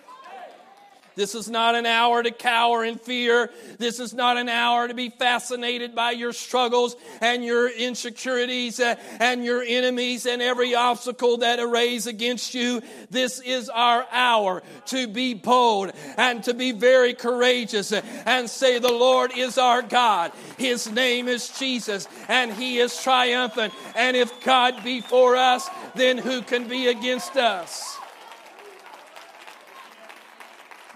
This 1.15 1.35
is 1.35 1.49
not 1.49 1.75
an 1.75 1.87
hour 1.87 2.23
to 2.23 2.31
cower 2.31 2.85
in 2.85 2.97
fear. 2.97 3.51
This 3.79 4.01
is 4.01 4.15
not 4.15 4.37
an 4.37 4.49
hour 4.49 4.89
to 4.89 4.95
be 4.95 5.11
fascinated 5.11 5.95
by 5.95 6.13
your 6.13 6.33
struggles 6.33 6.97
and 7.21 7.45
your 7.45 7.69
insecurities 7.69 8.81
uh, 8.81 8.97
and 9.21 9.45
your 9.45 9.63
enemies 9.63 10.27
and 10.27 10.41
every 10.41 10.75
obstacle 10.75 11.39
that 11.39 11.59
arrays 11.59 12.07
against 12.07 12.55
you. 12.55 12.83
This 13.11 13.41
is 13.41 13.69
our 13.69 14.07
hour 14.11 14.63
to 14.87 15.07
be 15.07 15.35
bold 15.35 15.93
and 16.17 16.43
to 16.45 16.55
be 16.55 16.73
very 16.73 17.15
courageous 17.15 17.93
and 17.93 18.49
say, 18.49 18.79
The 18.79 18.93
Lord 18.93 19.33
is 19.37 19.59
our 19.59 19.83
God. 19.83 20.33
His 20.59 20.91
name 20.91 21.29
is 21.29 21.49
Jesus 21.59 22.09
and 22.29 22.53
He 22.53 22.79
is 22.79 23.01
triumphant. 23.03 23.75
And 23.95 24.17
if 24.17 24.45
God 24.45 24.83
be 24.83 25.01
for 25.01 25.37
us, 25.37 25.69
then 25.95 26.19
who 26.19 26.43
can 26.43 26.69
be 26.69 26.89
against 26.89 27.37
us? 27.37 27.92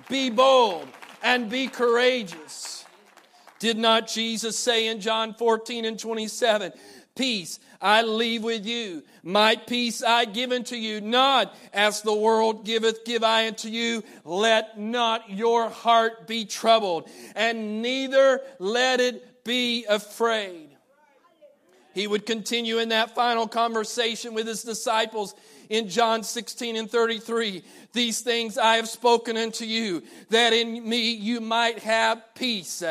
Be 0.08 0.30
bold 0.30 0.88
and 1.22 1.50
be 1.50 1.66
courageous. 1.68 2.84
Did 3.58 3.78
not 3.78 4.06
Jesus 4.06 4.58
say 4.58 4.88
in 4.88 5.00
John 5.00 5.34
14 5.34 5.84
and 5.84 5.98
27, 5.98 6.72
Peace 7.14 7.58
I 7.80 8.02
leave 8.02 8.44
with 8.44 8.66
you, 8.66 9.02
my 9.22 9.56
peace 9.56 10.02
I 10.02 10.26
give 10.26 10.52
unto 10.52 10.76
you, 10.76 11.00
not 11.00 11.54
as 11.72 12.02
the 12.02 12.14
world 12.14 12.64
giveth, 12.64 13.04
give 13.04 13.24
I 13.24 13.46
unto 13.46 13.68
you. 13.68 14.02
Let 14.24 14.78
not 14.78 15.30
your 15.30 15.68
heart 15.68 16.26
be 16.26 16.44
troubled, 16.44 17.08
and 17.34 17.82
neither 17.82 18.42
let 18.58 19.00
it 19.00 19.44
be 19.44 19.86
afraid. 19.86 20.68
He 21.94 22.06
would 22.06 22.26
continue 22.26 22.78
in 22.78 22.90
that 22.90 23.14
final 23.14 23.48
conversation 23.48 24.34
with 24.34 24.46
his 24.46 24.62
disciples 24.62 25.34
in 25.68 25.88
John 25.88 26.22
16 26.22 26.76
and 26.76 26.90
33. 26.90 27.62
These 27.92 28.20
things 28.20 28.58
I 28.58 28.76
have 28.76 28.88
spoken 28.88 29.36
unto 29.36 29.64
you, 29.64 30.02
that 30.30 30.52
in 30.52 30.88
me 30.88 31.12
you 31.12 31.40
might 31.40 31.80
have 31.80 32.22
peace. 32.34 32.82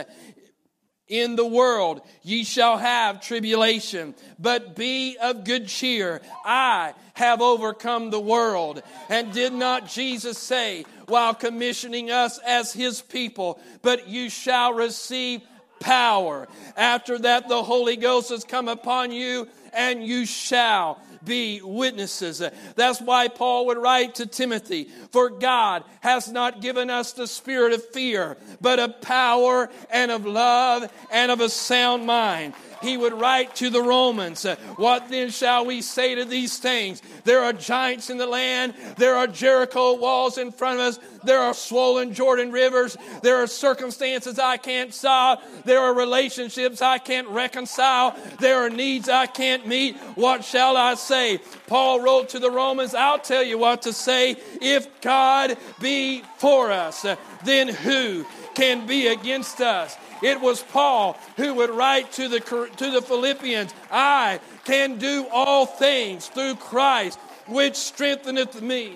In 1.08 1.36
the 1.36 1.46
world 1.46 2.02
ye 2.24 2.44
shall 2.44 2.78
have 2.78 3.22
tribulation, 3.22 4.16
but 4.40 4.76
be 4.76 5.18
of 5.22 5.44
good 5.44 5.68
cheer. 5.68 6.20
I 6.44 6.94
have 7.14 7.42
overcome 7.42 8.10
the 8.10 8.20
world. 8.20 8.82
And 9.10 9.32
did 9.32 9.54
not 9.54 9.88
Jesus 9.88 10.38
say, 10.38 10.86
while 11.08 11.36
commissioning 11.36 12.10
us 12.10 12.40
as 12.40 12.74
his 12.74 13.02
people, 13.02 13.60
but 13.84 14.08
you 14.08 14.30
shall 14.30 14.74
receive 14.74 15.42
power. 15.80 16.48
After 16.76 17.20
that, 17.20 17.50
the 17.50 17.62
Holy 17.62 17.98
Ghost 17.98 18.30
has 18.30 18.44
come 18.44 18.68
upon 18.68 19.12
you, 19.12 19.48
and 19.74 20.04
you 20.04 20.26
shall 20.26 21.00
be 21.26 21.62
witnesses. 21.62 22.42
That's 22.76 23.02
why 23.02 23.28
Paul 23.28 23.68
would 23.68 23.78
write 23.78 24.16
to 24.16 24.26
Timothy, 24.26 24.90
For 25.12 25.30
God 25.30 25.84
has 26.02 26.32
not 26.32 26.62
given 26.62 26.90
us 26.90 27.14
the 27.14 27.28
spirit 27.28 27.74
of 27.74 27.84
fear, 27.90 28.38
but 28.62 28.80
of 28.80 29.02
power 29.02 29.70
and 29.90 30.12
of 30.12 30.26
love 30.26 30.92
and 31.12 31.32
of 31.32 31.42
a 31.42 31.50
sound 31.50 32.06
mind 32.06 32.54
he 32.86 32.98
would 32.98 33.14
write 33.14 33.56
to 33.56 33.70
the 33.70 33.82
Romans, 33.82 34.46
uh, 34.46 34.56
What 34.78 35.10
then 35.10 35.30
shall 35.30 35.66
we 35.66 35.82
say 35.82 36.16
to 36.16 36.26
these 36.26 36.58
things? 36.58 37.02
There 37.24 37.44
are 37.44 37.54
giants 37.54 38.10
in 38.10 38.18
the 38.18 38.28
land, 38.28 38.74
there 38.98 39.16
are 39.16 39.28
Jericho 39.28 39.96
walls 39.96 40.38
in 40.38 40.52
front 40.52 40.80
of 40.80 40.86
us, 40.86 41.00
there 41.24 41.42
are 41.42 41.54
swollen 41.54 42.14
Jordan 42.14 42.52
rivers, 42.52 42.96
there 43.24 43.42
are 43.42 43.48
circumstances 43.48 44.40
I 44.40 44.58
can't 44.58 44.94
solve, 44.94 45.40
there 45.66 45.80
are 45.80 45.94
relationships 45.94 46.82
I 46.82 47.00
can't 47.00 47.28
reconcile, 47.30 48.16
there 48.40 48.66
are 48.66 48.70
needs 48.70 49.10
I 49.10 49.26
can't 49.26 49.68
meet. 49.68 49.98
What 50.16 50.46
shall 50.46 50.78
I 50.78 50.94
say? 50.96 51.40
Paul 51.68 52.02
wrote 52.02 52.30
to 52.30 52.40
the 52.40 52.52
Romans, 52.52 52.94
I'll 52.94 53.20
tell 53.20 53.44
you 53.44 53.58
what 53.58 53.82
to 53.84 53.94
say. 53.94 54.38
If 54.62 55.02
God 55.02 55.58
be 55.82 56.22
for 56.38 56.72
us, 56.72 57.04
uh, 57.04 57.16
then 57.44 57.68
who 57.68 58.26
can 58.56 58.88
be 58.88 59.08
against 59.08 59.62
us? 59.62 59.96
It 60.24 60.40
was 60.42 60.64
Paul 60.64 61.18
who 61.38 61.54
would 61.56 61.70
write 61.70 62.12
to 62.14 62.28
the, 62.28 62.40
to 62.40 62.92
the 62.92 63.02
Philippians, 63.02 63.74
I 63.92 64.40
can 64.64 64.98
do 64.98 65.28
all 65.32 65.66
things 65.66 66.28
through 66.28 66.56
Christ, 66.56 67.20
which 67.48 67.76
strengtheneth 67.76 68.62
me. 68.62 68.94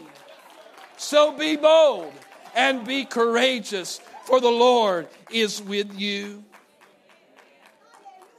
So 0.98 1.38
be 1.38 1.56
bold 1.56 2.14
and 2.56 2.86
be 2.86 3.06
courageous, 3.06 4.02
for 4.24 4.42
the 4.42 4.50
Lord 4.50 5.08
is 5.32 5.62
with 5.62 6.00
you. 6.00 6.44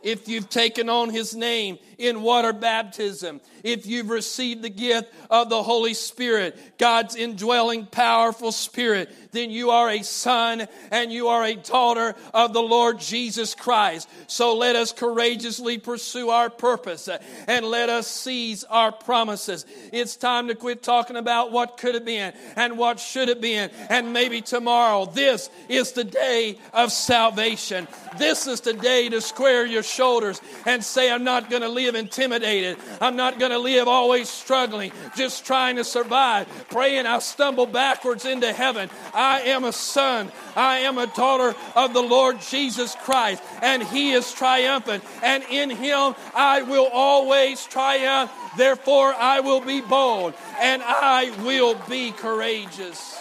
if 0.02 0.28
you've 0.28 0.48
taken 0.48 0.88
on 0.88 1.10
his 1.10 1.34
name 1.34 1.78
in 2.00 2.22
water 2.22 2.52
baptism, 2.52 3.40
if 3.62 3.86
you've 3.86 4.08
received 4.08 4.62
the 4.62 4.70
gift 4.70 5.12
of 5.28 5.50
the 5.50 5.62
Holy 5.62 5.92
Spirit, 5.92 6.58
God's 6.78 7.14
indwelling, 7.14 7.86
powerful 7.86 8.52
Spirit, 8.52 9.10
then 9.32 9.50
you 9.50 9.70
are 9.70 9.90
a 9.90 10.02
son 10.02 10.66
and 10.90 11.12
you 11.12 11.28
are 11.28 11.44
a 11.44 11.54
daughter 11.54 12.14
of 12.32 12.52
the 12.52 12.62
Lord 12.62 12.98
Jesus 12.98 13.54
Christ. 13.54 14.08
So 14.26 14.56
let 14.56 14.76
us 14.76 14.92
courageously 14.92 15.78
pursue 15.78 16.30
our 16.30 16.48
purpose 16.48 17.08
and 17.46 17.66
let 17.66 17.90
us 17.90 18.06
seize 18.06 18.64
our 18.64 18.92
promises. 18.92 19.66
It's 19.92 20.16
time 20.16 20.48
to 20.48 20.54
quit 20.54 20.82
talking 20.82 21.16
about 21.16 21.52
what 21.52 21.76
could 21.76 21.94
have 21.94 22.06
been 22.06 22.32
and 22.56 22.78
what 22.78 22.98
should 22.98 23.28
have 23.28 23.42
been 23.42 23.70
and 23.90 24.12
maybe 24.12 24.40
tomorrow. 24.40 25.04
This 25.04 25.50
is 25.68 25.92
the 25.92 26.04
day 26.04 26.58
of 26.72 26.92
salvation. 26.92 27.86
This 28.16 28.46
is 28.46 28.62
the 28.62 28.72
day 28.72 29.10
to 29.10 29.20
square 29.20 29.66
your 29.66 29.82
shoulders 29.82 30.40
and 30.66 30.82
say, 30.82 31.12
I'm 31.12 31.24
not 31.24 31.50
going 31.50 31.62
to 31.62 31.68
live 31.68 31.89
intimidated. 31.96 32.78
I'm 33.00 33.16
not 33.16 33.38
going 33.38 33.52
to 33.52 33.58
live 33.58 33.88
always 33.88 34.28
struggling, 34.28 34.92
just 35.16 35.44
trying 35.44 35.76
to 35.76 35.84
survive, 35.84 36.48
praying 36.70 37.06
I'll 37.06 37.20
stumble 37.20 37.66
backwards 37.66 38.24
into 38.24 38.52
heaven. 38.52 38.90
I 39.14 39.42
am 39.42 39.64
a 39.64 39.72
son. 39.72 40.32
I 40.56 40.78
am 40.80 40.98
a 40.98 41.06
daughter 41.06 41.54
of 41.76 41.94
the 41.94 42.02
Lord 42.02 42.40
Jesus 42.40 42.94
Christ, 42.96 43.42
and 43.62 43.82
He 43.82 44.12
is 44.12 44.32
triumphant, 44.32 45.04
and 45.22 45.44
in 45.50 45.70
Him 45.70 46.14
I 46.34 46.62
will 46.62 46.88
always 46.92 47.64
triumph. 47.66 48.30
Therefore, 48.56 49.14
I 49.14 49.40
will 49.40 49.60
be 49.60 49.80
bold 49.80 50.34
and 50.60 50.82
I 50.82 51.30
will 51.44 51.74
be 51.88 52.10
courageous. 52.12 53.16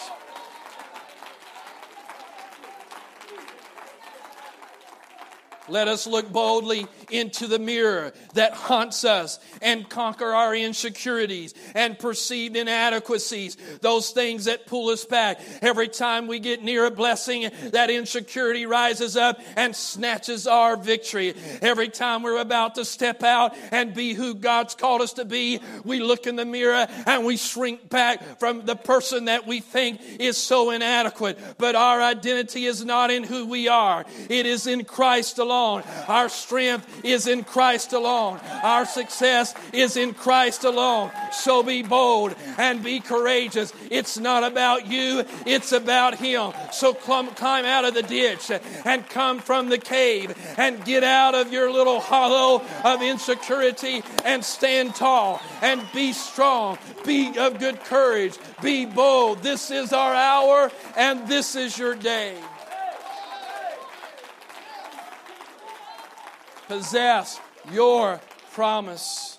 Let 5.67 5.87
us 5.87 6.07
look 6.07 6.31
boldly 6.31 6.87
into 7.11 7.47
the 7.47 7.59
mirror 7.59 8.13
that 8.33 8.53
haunts 8.53 9.03
us 9.03 9.39
and 9.61 9.89
conquer 9.89 10.33
our 10.33 10.55
insecurities 10.55 11.53
and 11.75 11.97
perceived 11.97 12.55
inadequacies, 12.55 13.57
those 13.81 14.11
things 14.11 14.45
that 14.45 14.67
pull 14.67 14.89
us 14.89 15.05
back. 15.05 15.39
Every 15.61 15.87
time 15.87 16.27
we 16.27 16.39
get 16.39 16.63
near 16.63 16.85
a 16.85 16.91
blessing, 16.91 17.49
that 17.71 17.89
insecurity 17.89 18.65
rises 18.65 19.17
up 19.17 19.39
and 19.55 19.75
snatches 19.75 20.47
our 20.47 20.77
victory. 20.77 21.33
Every 21.61 21.89
time 21.89 22.23
we're 22.23 22.41
about 22.41 22.75
to 22.75 22.85
step 22.85 23.23
out 23.23 23.55
and 23.71 23.93
be 23.93 24.13
who 24.13 24.35
God's 24.35 24.75
called 24.75 25.01
us 25.01 25.13
to 25.13 25.25
be, 25.25 25.59
we 25.83 25.99
look 25.99 26.27
in 26.27 26.35
the 26.35 26.45
mirror 26.45 26.87
and 27.05 27.25
we 27.25 27.37
shrink 27.37 27.89
back 27.89 28.39
from 28.39 28.65
the 28.65 28.75
person 28.75 29.25
that 29.25 29.47
we 29.47 29.59
think 29.59 30.01
is 30.19 30.37
so 30.37 30.71
inadequate. 30.71 31.39
But 31.57 31.75
our 31.75 32.01
identity 32.01 32.65
is 32.65 32.83
not 32.83 33.11
in 33.11 33.23
who 33.23 33.47
we 33.47 33.67
are, 33.67 34.05
it 34.29 34.45
is 34.45 34.67
in 34.67 34.85
Christ 34.85 35.39
alone. 35.39 35.83
Our 36.07 36.29
strength 36.29 36.98
is 37.03 37.27
in 37.27 37.43
Christ 37.43 37.93
alone. 37.93 38.39
Our 38.63 38.85
success 38.85 39.53
is 39.73 39.97
in 39.97 40.13
Christ 40.13 40.63
alone. 40.63 41.11
So 41.31 41.63
be 41.63 41.83
bold 41.83 42.35
and 42.57 42.83
be 42.83 42.99
courageous. 42.99 43.73
It's 43.89 44.17
not 44.17 44.43
about 44.43 44.87
you, 44.87 45.23
it's 45.45 45.71
about 45.71 46.15
Him. 46.15 46.51
So 46.71 46.93
climb 46.93 47.65
out 47.65 47.85
of 47.85 47.93
the 47.93 48.03
ditch 48.03 48.51
and 48.85 49.07
come 49.09 49.39
from 49.39 49.69
the 49.69 49.77
cave 49.77 50.35
and 50.57 50.83
get 50.85 51.03
out 51.03 51.35
of 51.35 51.51
your 51.53 51.71
little 51.71 51.99
hollow 51.99 52.63
of 52.83 53.01
insecurity 53.01 54.03
and 54.25 54.43
stand 54.43 54.95
tall 54.95 55.41
and 55.61 55.81
be 55.93 56.13
strong. 56.13 56.77
Be 57.05 57.37
of 57.37 57.59
good 57.59 57.79
courage. 57.81 58.37
Be 58.61 58.85
bold. 58.85 59.41
This 59.43 59.71
is 59.71 59.93
our 59.93 60.13
hour 60.13 60.71
and 60.95 61.27
this 61.27 61.55
is 61.55 61.77
your 61.77 61.95
day. 61.95 62.35
Possess 66.69 67.41
your 67.73 68.21
promise. 68.53 69.37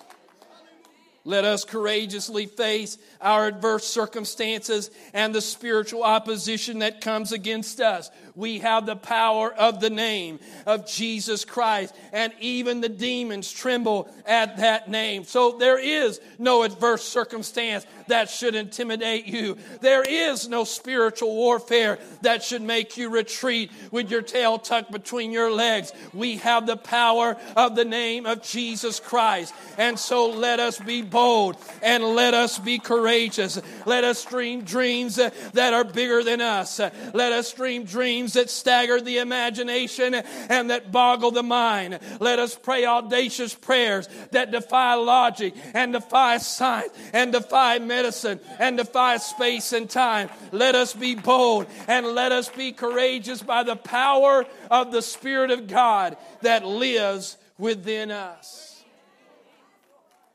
Let 1.23 1.45
us 1.45 1.63
courageously 1.63 2.47
face 2.47 2.97
our 3.21 3.47
adverse 3.47 3.87
circumstances 3.87 4.91
and 5.13 5.33
the 5.33 5.41
spiritual 5.41 6.03
opposition 6.03 6.79
that 6.79 6.99
comes 6.99 7.31
against 7.31 7.79
us 7.79 8.09
we 8.35 8.59
have 8.59 8.85
the 8.85 8.95
power 8.95 9.53
of 9.53 9.79
the 9.79 9.89
name 9.89 10.39
of 10.65 10.87
Jesus 10.87 11.45
Christ. 11.45 11.95
And 12.13 12.33
even 12.39 12.81
the 12.81 12.89
demons 12.89 13.51
tremble 13.51 14.09
at 14.25 14.57
that 14.57 14.89
name. 14.89 15.23
So 15.23 15.57
there 15.57 15.79
is 15.79 16.19
no 16.37 16.63
adverse 16.63 17.03
circumstance 17.03 17.85
that 18.07 18.29
should 18.29 18.55
intimidate 18.55 19.25
you. 19.25 19.57
There 19.81 20.03
is 20.03 20.47
no 20.47 20.63
spiritual 20.63 21.35
warfare 21.35 21.99
that 22.21 22.43
should 22.43 22.61
make 22.61 22.97
you 22.97 23.09
retreat 23.09 23.71
with 23.91 24.11
your 24.11 24.21
tail 24.21 24.59
tucked 24.59 24.91
between 24.91 25.31
your 25.31 25.51
legs. 25.51 25.91
We 26.13 26.37
have 26.37 26.67
the 26.67 26.77
power 26.77 27.37
of 27.55 27.75
the 27.75 27.85
name 27.85 28.25
of 28.25 28.43
Jesus 28.43 28.99
Christ. 28.99 29.53
And 29.77 29.97
so 29.97 30.29
let 30.29 30.59
us 30.59 30.79
be 30.79 31.01
bold 31.01 31.57
and 31.81 32.03
let 32.03 32.33
us 32.33 32.59
be 32.59 32.79
courageous. 32.79 33.61
Let 33.85 34.03
us 34.03 34.23
dream 34.25 34.63
dreams 34.63 35.15
that 35.15 35.73
are 35.73 35.83
bigger 35.83 36.23
than 36.23 36.41
us. 36.41 36.79
Let 37.13 37.31
us 37.31 37.51
dream 37.53 37.85
dreams 37.85 38.20
dreams 38.21 38.33
that 38.33 38.49
stagger 38.49 39.01
the 39.01 39.17
imagination 39.17 40.13
and 40.13 40.69
that 40.69 40.91
boggle 40.91 41.31
the 41.31 41.43
mind. 41.43 41.99
Let 42.19 42.37
us 42.37 42.55
pray 42.55 42.85
audacious 42.85 43.55
prayers 43.55 44.07
that 44.31 44.51
defy 44.51 44.93
logic 44.95 45.55
and 45.73 45.93
defy 45.93 46.37
science 46.37 46.93
and 47.13 47.31
defy 47.31 47.79
medicine 47.79 48.39
and 48.59 48.77
defy 48.77 49.17
space 49.17 49.73
and 49.73 49.89
time. 49.89 50.29
Let 50.51 50.75
us 50.75 50.93
be 50.93 51.15
bold 51.15 51.65
and 51.87 52.05
let 52.05 52.31
us 52.31 52.49
be 52.49 52.71
courageous 52.71 53.41
by 53.41 53.63
the 53.63 53.75
power 53.75 54.45
of 54.69 54.91
the 54.91 55.01
Spirit 55.01 55.49
of 55.49 55.67
God 55.67 56.15
that 56.41 56.65
lives 56.65 57.37
within 57.57 58.11
us. 58.11 58.83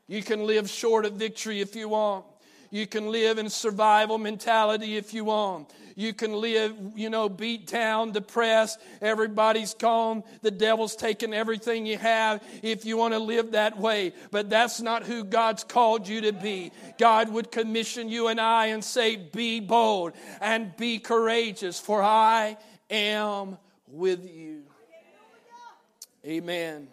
You 0.07 0.23
can 0.23 0.45
live 0.45 0.69
short 0.69 1.05
of 1.05 1.13
victory 1.13 1.61
if 1.61 1.75
you 1.75 1.89
want. 1.89 2.25
You 2.69 2.87
can 2.87 3.11
live 3.11 3.37
in 3.37 3.49
survival 3.49 4.17
mentality 4.17 4.97
if 4.97 5.13
you 5.13 5.25
want. 5.25 5.69
You 5.95 6.13
can 6.13 6.33
live, 6.33 6.75
you 6.95 7.09
know, 7.09 7.27
beat 7.27 7.65
down, 7.65 8.11
depressed. 8.11 8.79
Everybody's 9.01 9.73
gone. 9.73 10.23
The 10.43 10.51
devil's 10.51 10.95
taken 10.95 11.33
everything 11.33 11.87
you 11.87 11.97
have 11.97 12.43
if 12.61 12.85
you 12.85 12.97
want 12.97 13.15
to 13.15 13.19
live 13.19 13.53
that 13.53 13.79
way. 13.79 14.13
But 14.29 14.47
that's 14.47 14.79
not 14.79 15.03
who 15.03 15.23
God's 15.23 15.63
called 15.63 16.07
you 16.07 16.21
to 16.21 16.33
be. 16.33 16.71
God 16.99 17.29
would 17.29 17.51
commission 17.51 18.09
you 18.09 18.27
and 18.27 18.39
I 18.39 18.67
and 18.67 18.83
say, 18.83 19.15
Be 19.15 19.59
bold 19.59 20.13
and 20.39 20.75
be 20.77 20.99
courageous, 20.99 21.79
for 21.79 22.03
I 22.03 22.57
am 22.91 23.57
with 23.87 24.23
you. 24.29 24.65
Amen. 26.23 26.89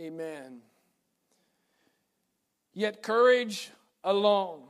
Amen. 0.00 0.60
Yet 2.74 3.02
courage 3.02 3.72
alone 4.04 4.62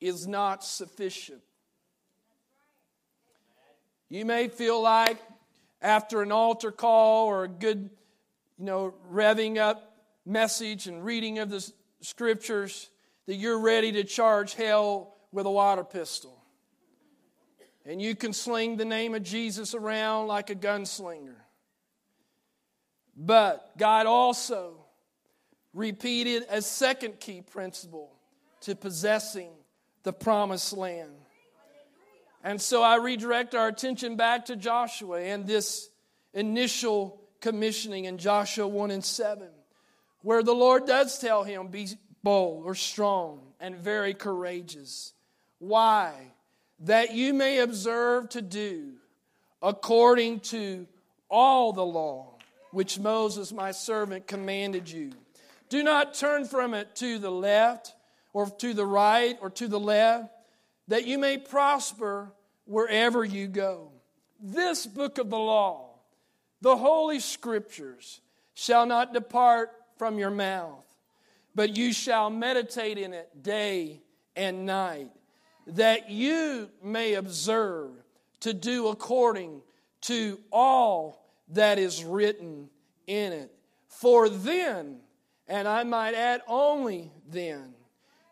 is 0.00 0.26
not 0.26 0.64
sufficient. 0.64 1.40
You 4.08 4.24
may 4.24 4.48
feel 4.48 4.80
like 4.80 5.18
after 5.82 6.22
an 6.22 6.32
altar 6.32 6.72
call 6.72 7.26
or 7.26 7.44
a 7.44 7.48
good, 7.48 7.90
you 8.58 8.64
know, 8.64 8.94
revving 9.12 9.58
up 9.58 9.96
message 10.24 10.86
and 10.86 11.04
reading 11.04 11.38
of 11.38 11.50
the 11.50 11.70
scriptures 12.00 12.88
that 13.26 13.34
you're 13.34 13.60
ready 13.60 13.92
to 13.92 14.04
charge 14.04 14.54
hell 14.54 15.14
with 15.32 15.46
a 15.46 15.50
water 15.50 15.84
pistol. 15.84 16.42
And 17.84 18.00
you 18.00 18.14
can 18.14 18.32
sling 18.32 18.76
the 18.76 18.84
name 18.84 19.14
of 19.14 19.22
Jesus 19.22 19.74
around 19.74 20.26
like 20.26 20.50
a 20.50 20.54
gunslinger. 20.54 21.36
But 23.16 23.76
God 23.78 24.06
also 24.06 24.84
repeated 25.78 26.44
a 26.50 26.60
second 26.60 27.20
key 27.20 27.40
principle 27.40 28.10
to 28.62 28.74
possessing 28.74 29.50
the 30.02 30.12
promised 30.12 30.76
land. 30.76 31.12
And 32.42 32.60
so 32.60 32.82
I 32.82 32.96
redirect 32.96 33.54
our 33.54 33.68
attention 33.68 34.16
back 34.16 34.46
to 34.46 34.56
Joshua 34.56 35.20
and 35.20 35.46
this 35.46 35.88
initial 36.34 37.20
commissioning 37.40 38.06
in 38.06 38.18
Joshua 38.18 38.66
1 38.66 38.90
and 38.90 39.04
7, 39.04 39.48
where 40.22 40.42
the 40.42 40.54
Lord 40.54 40.84
does 40.84 41.18
tell 41.20 41.44
him, 41.44 41.68
Be 41.68 41.86
bold 42.24 42.64
or 42.64 42.74
strong 42.74 43.40
and 43.60 43.76
very 43.76 44.14
courageous. 44.14 45.12
Why? 45.60 46.32
That 46.80 47.14
you 47.14 47.32
may 47.34 47.60
observe 47.60 48.30
to 48.30 48.42
do 48.42 48.94
according 49.62 50.40
to 50.40 50.86
all 51.30 51.72
the 51.72 51.86
law 51.86 52.34
which 52.72 52.98
Moses, 52.98 53.52
my 53.52 53.70
servant, 53.70 54.26
commanded 54.26 54.90
you. 54.90 55.12
Do 55.68 55.82
not 55.82 56.14
turn 56.14 56.44
from 56.46 56.74
it 56.74 56.96
to 56.96 57.18
the 57.18 57.30
left 57.30 57.94
or 58.32 58.50
to 58.58 58.74
the 58.74 58.86
right 58.86 59.36
or 59.40 59.50
to 59.50 59.68
the 59.68 59.80
left, 59.80 60.30
that 60.88 61.06
you 61.06 61.18
may 61.18 61.38
prosper 61.38 62.32
wherever 62.64 63.24
you 63.24 63.46
go. 63.46 63.90
This 64.40 64.86
book 64.86 65.18
of 65.18 65.30
the 65.30 65.38
law, 65.38 65.90
the 66.60 66.76
Holy 66.76 67.20
Scriptures, 67.20 68.20
shall 68.54 68.86
not 68.86 69.12
depart 69.12 69.70
from 69.96 70.18
your 70.18 70.30
mouth, 70.30 70.84
but 71.54 71.76
you 71.76 71.92
shall 71.92 72.30
meditate 72.30 72.98
in 72.98 73.12
it 73.12 73.42
day 73.42 74.00
and 74.36 74.64
night, 74.64 75.10
that 75.66 76.10
you 76.10 76.70
may 76.82 77.14
observe 77.14 77.90
to 78.40 78.54
do 78.54 78.88
according 78.88 79.60
to 80.02 80.38
all 80.52 81.26
that 81.48 81.78
is 81.78 82.04
written 82.04 82.68
in 83.06 83.32
it. 83.32 83.52
For 83.88 84.28
then, 84.28 85.00
and 85.48 85.66
I 85.66 85.82
might 85.82 86.14
add 86.14 86.42
only 86.46 87.10
then, 87.28 87.74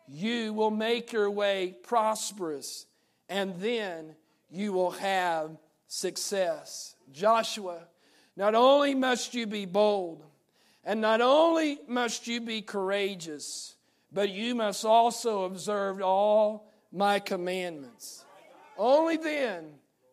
you 0.07 0.53
will 0.53 0.71
make 0.71 1.11
your 1.11 1.29
way 1.29 1.75
prosperous, 1.83 2.85
and 3.27 3.59
then 3.59 4.15
you 4.49 4.71
will 4.71 4.91
have 4.91 5.57
success. 5.87 6.95
Joshua, 7.11 7.87
not 8.35 8.55
only 8.55 8.93
must 8.93 9.33
you 9.33 9.47
be 9.47 9.65
bold, 9.65 10.23
and 10.83 11.01
not 11.01 11.19
only 11.19 11.79
must 11.87 12.27
you 12.27 12.39
be 12.39 12.61
courageous, 12.61 13.75
but 14.11 14.29
you 14.29 14.55
must 14.55 14.85
also 14.85 15.43
observe 15.43 16.01
all 16.01 16.71
my 16.91 17.19
commandments. 17.19 18.23
Only 18.77 19.17
then 19.17 19.65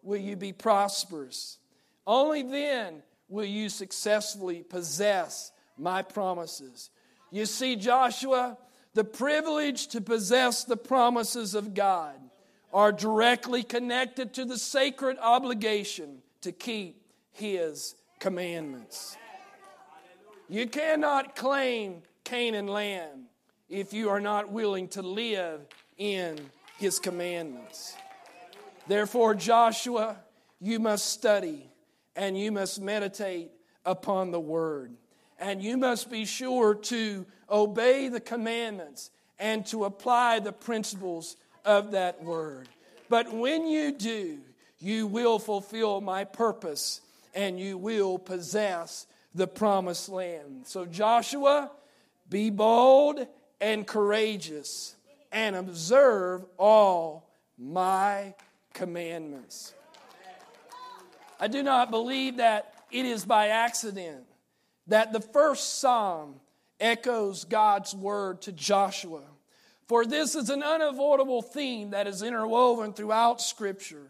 will 0.03 0.21
you 0.21 0.37
be 0.37 0.53
prosperous. 0.53 1.59
Only 2.07 2.43
then 2.43 3.03
will 3.29 3.45
you 3.45 3.69
successfully 3.69 4.63
possess 4.63 5.53
my 5.79 6.03
promises. 6.03 6.91
You 7.35 7.47
see, 7.47 7.75
Joshua, 7.75 8.57
the 8.93 9.03
privilege 9.03 9.89
to 9.89 10.01
possess 10.01 10.63
the 10.63 10.77
promises 10.77 11.57
of 11.57 11.75
God 11.75 12.15
are 12.73 12.93
directly 12.93 13.65
connected 13.65 14.35
to 14.35 14.45
the 14.45 14.57
sacred 14.57 15.19
obligation 15.21 16.23
to 16.43 16.53
keep 16.53 17.03
His 17.33 17.97
commandments. 18.21 19.17
You 20.49 20.69
cannot 20.69 21.35
claim 21.35 22.03
Canaan 22.23 22.69
land 22.69 23.25
if 23.69 23.93
you 23.93 24.11
are 24.11 24.21
not 24.21 24.53
willing 24.53 24.87
to 24.91 25.03
live 25.03 25.67
in 25.99 26.39
His 26.79 27.01
commandments. 27.01 27.97
Therefore, 28.87 29.35
Joshua, 29.35 30.19
you 30.61 30.79
must 30.79 31.07
study 31.07 31.69
and 32.15 32.39
you 32.39 32.53
must 32.53 32.81
meditate 32.81 33.51
upon 33.85 34.31
the 34.31 34.39
word. 34.39 34.95
And 35.39 35.63
you 35.63 35.77
must 35.77 36.11
be 36.11 36.25
sure 36.25 36.75
to 36.75 37.27
obey 37.51 38.09
the 38.09 38.21
commandments 38.21 39.11
and 39.39 39.67
to 39.67 39.85
apply 39.85 40.39
the 40.39 40.53
principles 40.53 41.37
of 41.65 41.93
that 41.93 42.23
word. 42.23 42.69
But 43.09 43.33
when 43.33 43.67
you 43.67 43.93
do, 43.93 44.39
you 44.79 45.07
will 45.07 45.39
fulfill 45.39 46.01
my 46.01 46.25
purpose 46.25 47.01
and 47.35 47.59
you 47.59 47.77
will 47.77 48.19
possess 48.19 49.07
the 49.35 49.47
promised 49.47 50.09
land. 50.09 50.63
So, 50.67 50.87
Joshua, 50.87 51.71
be 52.31 52.51
bold 52.51 53.27
and 53.61 53.87
courageous 53.87 54.95
and 55.33 55.57
observe 55.57 56.45
all 56.59 57.29
my 57.59 58.35
commandments. 58.73 59.75
I 61.41 61.49
do 61.49 61.63
not 61.63 61.91
believe 61.91 62.37
that 62.37 62.75
it 62.91 63.05
is 63.05 63.25
by 63.25 63.49
accident 63.49 64.25
that 64.87 65.13
the 65.13 65.21
first 65.21 65.79
psalm 65.79 66.41
echoes 66.81 67.45
God's 67.45 67.95
word 67.95 68.43
to 68.43 68.53
Joshua. 68.53 69.23
For 69.87 70.05
this 70.05 70.35
is 70.35 70.51
an 70.51 70.63
unavoidable 70.63 71.43
theme 71.43 71.91
that 71.91 72.07
is 72.07 72.23
interwoven 72.23 72.93
throughout 72.93 73.41
Scripture. 73.41 74.09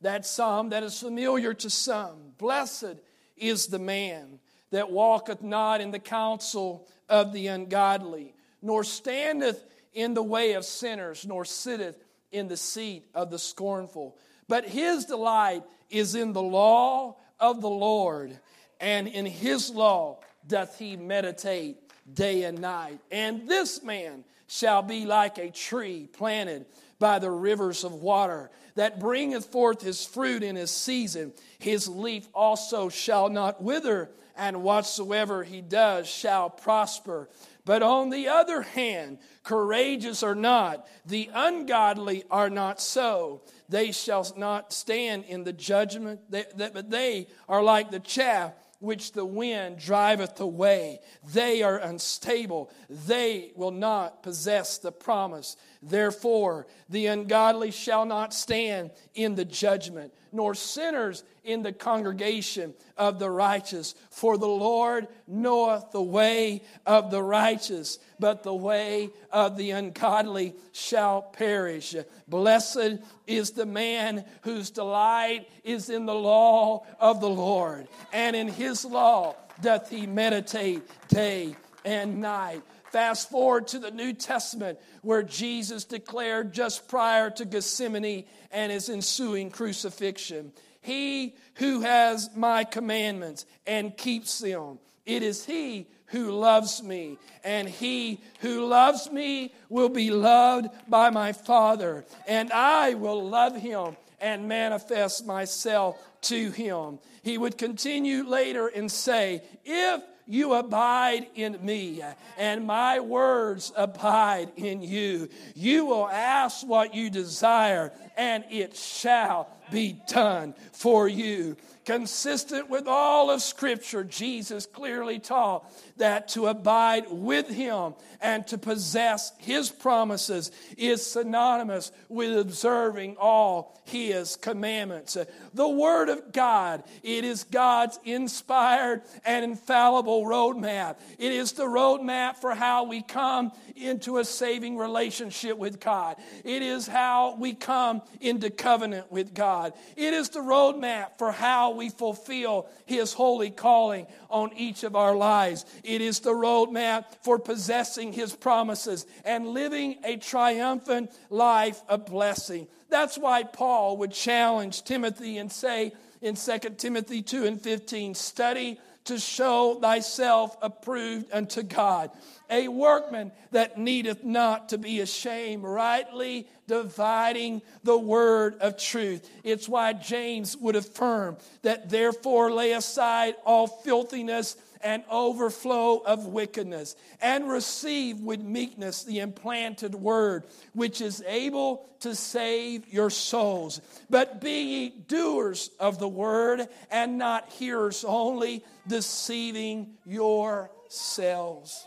That 0.00 0.26
psalm 0.26 0.70
that 0.70 0.82
is 0.82 0.98
familiar 0.98 1.54
to 1.54 1.70
some. 1.70 2.32
Blessed 2.38 2.96
is 3.36 3.68
the 3.68 3.78
man 3.78 4.40
that 4.70 4.90
walketh 4.90 5.42
not 5.42 5.80
in 5.80 5.90
the 5.90 5.98
counsel 5.98 6.88
of 7.08 7.32
the 7.32 7.46
ungodly, 7.48 8.34
nor 8.60 8.82
standeth 8.82 9.64
in 9.92 10.14
the 10.14 10.22
way 10.22 10.54
of 10.54 10.64
sinners, 10.64 11.26
nor 11.26 11.44
sitteth 11.44 12.02
in 12.32 12.48
the 12.48 12.56
seat 12.56 13.04
of 13.14 13.30
the 13.30 13.38
scornful. 13.38 14.16
But 14.48 14.66
his 14.66 15.04
delight 15.04 15.62
is 15.90 16.14
in 16.14 16.32
the 16.32 16.42
law 16.42 17.16
of 17.38 17.60
the 17.60 17.70
Lord, 17.70 18.38
and 18.82 19.06
in 19.06 19.24
his 19.24 19.70
law 19.70 20.18
doth 20.46 20.78
he 20.78 20.96
meditate 20.96 21.78
day 22.12 22.42
and 22.42 22.60
night. 22.60 22.98
And 23.10 23.48
this 23.48 23.82
man 23.82 24.24
shall 24.48 24.82
be 24.82 25.06
like 25.06 25.38
a 25.38 25.50
tree 25.50 26.08
planted 26.12 26.66
by 26.98 27.20
the 27.20 27.30
rivers 27.30 27.84
of 27.84 27.94
water 27.94 28.50
that 28.74 28.98
bringeth 28.98 29.46
forth 29.46 29.80
his 29.80 30.04
fruit 30.04 30.42
in 30.42 30.56
his 30.56 30.72
season. 30.72 31.32
His 31.58 31.88
leaf 31.88 32.26
also 32.34 32.88
shall 32.88 33.28
not 33.28 33.62
wither, 33.62 34.10
and 34.36 34.62
whatsoever 34.62 35.44
he 35.44 35.60
does 35.60 36.08
shall 36.08 36.50
prosper. 36.50 37.28
But 37.64 37.82
on 37.82 38.10
the 38.10 38.28
other 38.28 38.62
hand, 38.62 39.18
courageous 39.44 40.24
are 40.24 40.34
not, 40.34 40.88
the 41.06 41.30
ungodly 41.32 42.24
are 42.30 42.50
not 42.50 42.80
so. 42.80 43.42
They 43.68 43.92
shall 43.92 44.26
not 44.36 44.72
stand 44.72 45.24
in 45.26 45.44
the 45.44 45.52
judgment, 45.52 46.20
but 46.28 46.90
they 46.90 47.28
are 47.48 47.62
like 47.62 47.92
the 47.92 48.00
chaff 48.00 48.52
which 48.82 49.12
the 49.12 49.24
wind 49.24 49.78
driveth 49.78 50.40
away. 50.40 51.00
They 51.32 51.62
are 51.62 51.78
unstable. 51.78 52.70
They 52.90 53.52
will 53.54 53.70
not 53.70 54.22
possess 54.22 54.78
the 54.78 54.92
promise. 54.92 55.56
Therefore, 55.82 56.68
the 56.88 57.06
ungodly 57.06 57.72
shall 57.72 58.04
not 58.04 58.32
stand 58.32 58.92
in 59.14 59.34
the 59.34 59.44
judgment, 59.44 60.14
nor 60.30 60.54
sinners 60.54 61.24
in 61.42 61.64
the 61.64 61.72
congregation 61.72 62.72
of 62.96 63.18
the 63.18 63.28
righteous. 63.28 63.96
For 64.10 64.38
the 64.38 64.46
Lord 64.46 65.08
knoweth 65.26 65.90
the 65.90 66.02
way 66.02 66.62
of 66.86 67.10
the 67.10 67.22
righteous, 67.22 67.98
but 68.20 68.44
the 68.44 68.54
way 68.54 69.10
of 69.32 69.56
the 69.56 69.72
ungodly 69.72 70.54
shall 70.70 71.20
perish. 71.20 71.96
Blessed 72.28 72.98
is 73.26 73.50
the 73.50 73.66
man 73.66 74.24
whose 74.42 74.70
delight 74.70 75.48
is 75.64 75.90
in 75.90 76.06
the 76.06 76.14
law 76.14 76.86
of 77.00 77.20
the 77.20 77.28
Lord, 77.28 77.88
and 78.12 78.36
in 78.36 78.46
his 78.46 78.84
law 78.84 79.34
doth 79.60 79.90
he 79.90 80.06
meditate 80.06 80.82
day 81.08 81.56
and 81.84 82.20
night. 82.20 82.62
Fast 82.92 83.30
forward 83.30 83.68
to 83.68 83.78
the 83.78 83.90
New 83.90 84.12
Testament 84.12 84.78
where 85.00 85.22
Jesus 85.22 85.84
declared 85.84 86.52
just 86.52 86.88
prior 86.88 87.30
to 87.30 87.46
Gethsemane 87.46 88.24
and 88.50 88.70
his 88.70 88.90
ensuing 88.90 89.50
crucifixion 89.50 90.52
He 90.82 91.34
who 91.54 91.80
has 91.80 92.28
my 92.36 92.64
commandments 92.64 93.46
and 93.66 93.96
keeps 93.96 94.40
them, 94.40 94.78
it 95.06 95.22
is 95.22 95.46
he 95.46 95.86
who 96.06 96.32
loves 96.32 96.82
me, 96.82 97.16
and 97.42 97.66
he 97.66 98.20
who 98.40 98.66
loves 98.66 99.10
me 99.10 99.54
will 99.70 99.88
be 99.88 100.10
loved 100.10 100.68
by 100.86 101.08
my 101.08 101.32
Father, 101.32 102.04
and 102.28 102.52
I 102.52 102.92
will 102.94 103.26
love 103.26 103.56
him 103.56 103.96
and 104.20 104.46
manifest 104.46 105.26
myself 105.26 105.98
to 106.22 106.50
him. 106.50 106.98
He 107.22 107.38
would 107.38 107.56
continue 107.56 108.24
later 108.24 108.68
and 108.68 108.92
say, 108.92 109.42
If 109.64 110.02
you 110.26 110.54
abide 110.54 111.26
in 111.34 111.58
me, 111.64 112.02
and 112.38 112.66
my 112.66 113.00
words 113.00 113.72
abide 113.76 114.52
in 114.56 114.82
you. 114.82 115.28
You 115.54 115.86
will 115.86 116.08
ask 116.08 116.66
what 116.66 116.94
you 116.94 117.10
desire, 117.10 117.92
and 118.16 118.44
it 118.50 118.76
shall 118.76 119.48
be 119.70 120.00
done 120.06 120.54
for 120.72 121.08
you. 121.08 121.56
Consistent 121.84 122.70
with 122.70 122.86
all 122.86 123.30
of 123.30 123.42
Scripture, 123.42 124.04
Jesus 124.04 124.66
clearly 124.66 125.18
taught 125.18 125.68
that 126.02 126.26
to 126.26 126.48
abide 126.48 127.04
with 127.10 127.48
Him 127.48 127.94
and 128.20 128.44
to 128.48 128.58
possess 128.58 129.32
His 129.38 129.70
promises 129.70 130.50
is 130.76 131.06
synonymous 131.06 131.92
with 132.08 132.36
observing 132.36 133.16
all 133.20 133.80
His 133.84 134.34
commandments. 134.34 135.16
The 135.54 135.68
Word 135.68 136.08
of 136.08 136.32
God, 136.32 136.82
it 137.04 137.24
is 137.24 137.44
God's 137.44 138.00
inspired 138.04 139.02
and 139.24 139.44
infallible 139.44 140.24
roadmap. 140.24 140.96
It 141.18 141.30
is 141.30 141.52
the 141.52 141.66
roadmap 141.66 142.38
for 142.38 142.52
how 142.52 142.84
we 142.84 143.02
come 143.02 143.52
into 143.76 144.18
a 144.18 144.24
saving 144.24 144.76
relationship 144.76 145.56
with 145.56 145.78
God. 145.78 146.16
It 146.44 146.62
is 146.62 146.88
how 146.88 147.36
we 147.38 147.54
come 147.54 148.02
into 148.20 148.50
covenant 148.50 149.12
with 149.12 149.34
God. 149.34 149.72
It 149.96 150.14
is 150.14 150.30
the 150.30 150.40
roadmap 150.40 151.18
for 151.18 151.30
how 151.30 151.70
we 151.70 151.90
fulfill 151.90 152.66
His 152.86 153.12
holy 153.12 153.50
calling 153.50 154.08
on 154.28 154.50
each 154.56 154.82
of 154.82 154.96
our 154.96 155.14
lives. 155.14 155.64
It 155.92 156.00
is 156.00 156.20
the 156.20 156.32
roadmap 156.32 157.04
for 157.20 157.38
possessing 157.38 158.14
His 158.14 158.34
promises 158.34 159.04
and 159.26 159.48
living 159.48 159.98
a 160.04 160.16
triumphant 160.16 161.10
life 161.28 161.82
of 161.86 162.06
blessing. 162.06 162.66
That's 162.88 163.18
why 163.18 163.42
Paul 163.42 163.98
would 163.98 164.12
challenge 164.12 164.84
Timothy 164.84 165.36
and 165.36 165.52
say 165.52 165.92
in 166.22 166.34
2 166.34 166.58
Timothy 166.78 167.20
2 167.20 167.44
and 167.44 167.60
15 167.60 168.14
study 168.14 168.80
to 169.04 169.18
show 169.18 169.74
thyself 169.82 170.56
approved 170.62 171.30
unto 171.30 171.62
God, 171.62 172.10
a 172.48 172.68
workman 172.68 173.30
that 173.50 173.76
needeth 173.76 174.24
not 174.24 174.70
to 174.70 174.78
be 174.78 175.00
ashamed, 175.00 175.62
rightly 175.62 176.48
dividing 176.68 177.60
the 177.82 177.98
word 177.98 178.54
of 178.60 178.78
truth. 178.78 179.28
It's 179.44 179.68
why 179.68 179.92
James 179.92 180.56
would 180.56 180.76
affirm 180.76 181.36
that 181.60 181.90
therefore 181.90 182.50
lay 182.50 182.72
aside 182.72 183.34
all 183.44 183.66
filthiness 183.66 184.56
and 184.82 185.04
overflow 185.10 185.98
of 185.98 186.26
wickedness, 186.26 186.96
and 187.20 187.48
receive 187.48 188.20
with 188.20 188.40
meekness 188.40 189.04
the 189.04 189.20
implanted 189.20 189.94
word, 189.94 190.44
which 190.74 191.00
is 191.00 191.22
able 191.26 191.86
to 192.00 192.14
save 192.14 192.92
your 192.92 193.10
souls. 193.10 193.80
But 194.10 194.40
be 194.40 194.62
ye 194.62 194.90
doers 194.90 195.70
of 195.78 195.98
the 195.98 196.08
word, 196.08 196.68
and 196.90 197.18
not 197.18 197.48
hearers 197.50 198.04
only, 198.04 198.64
deceiving 198.88 199.94
yourselves. 200.04 201.86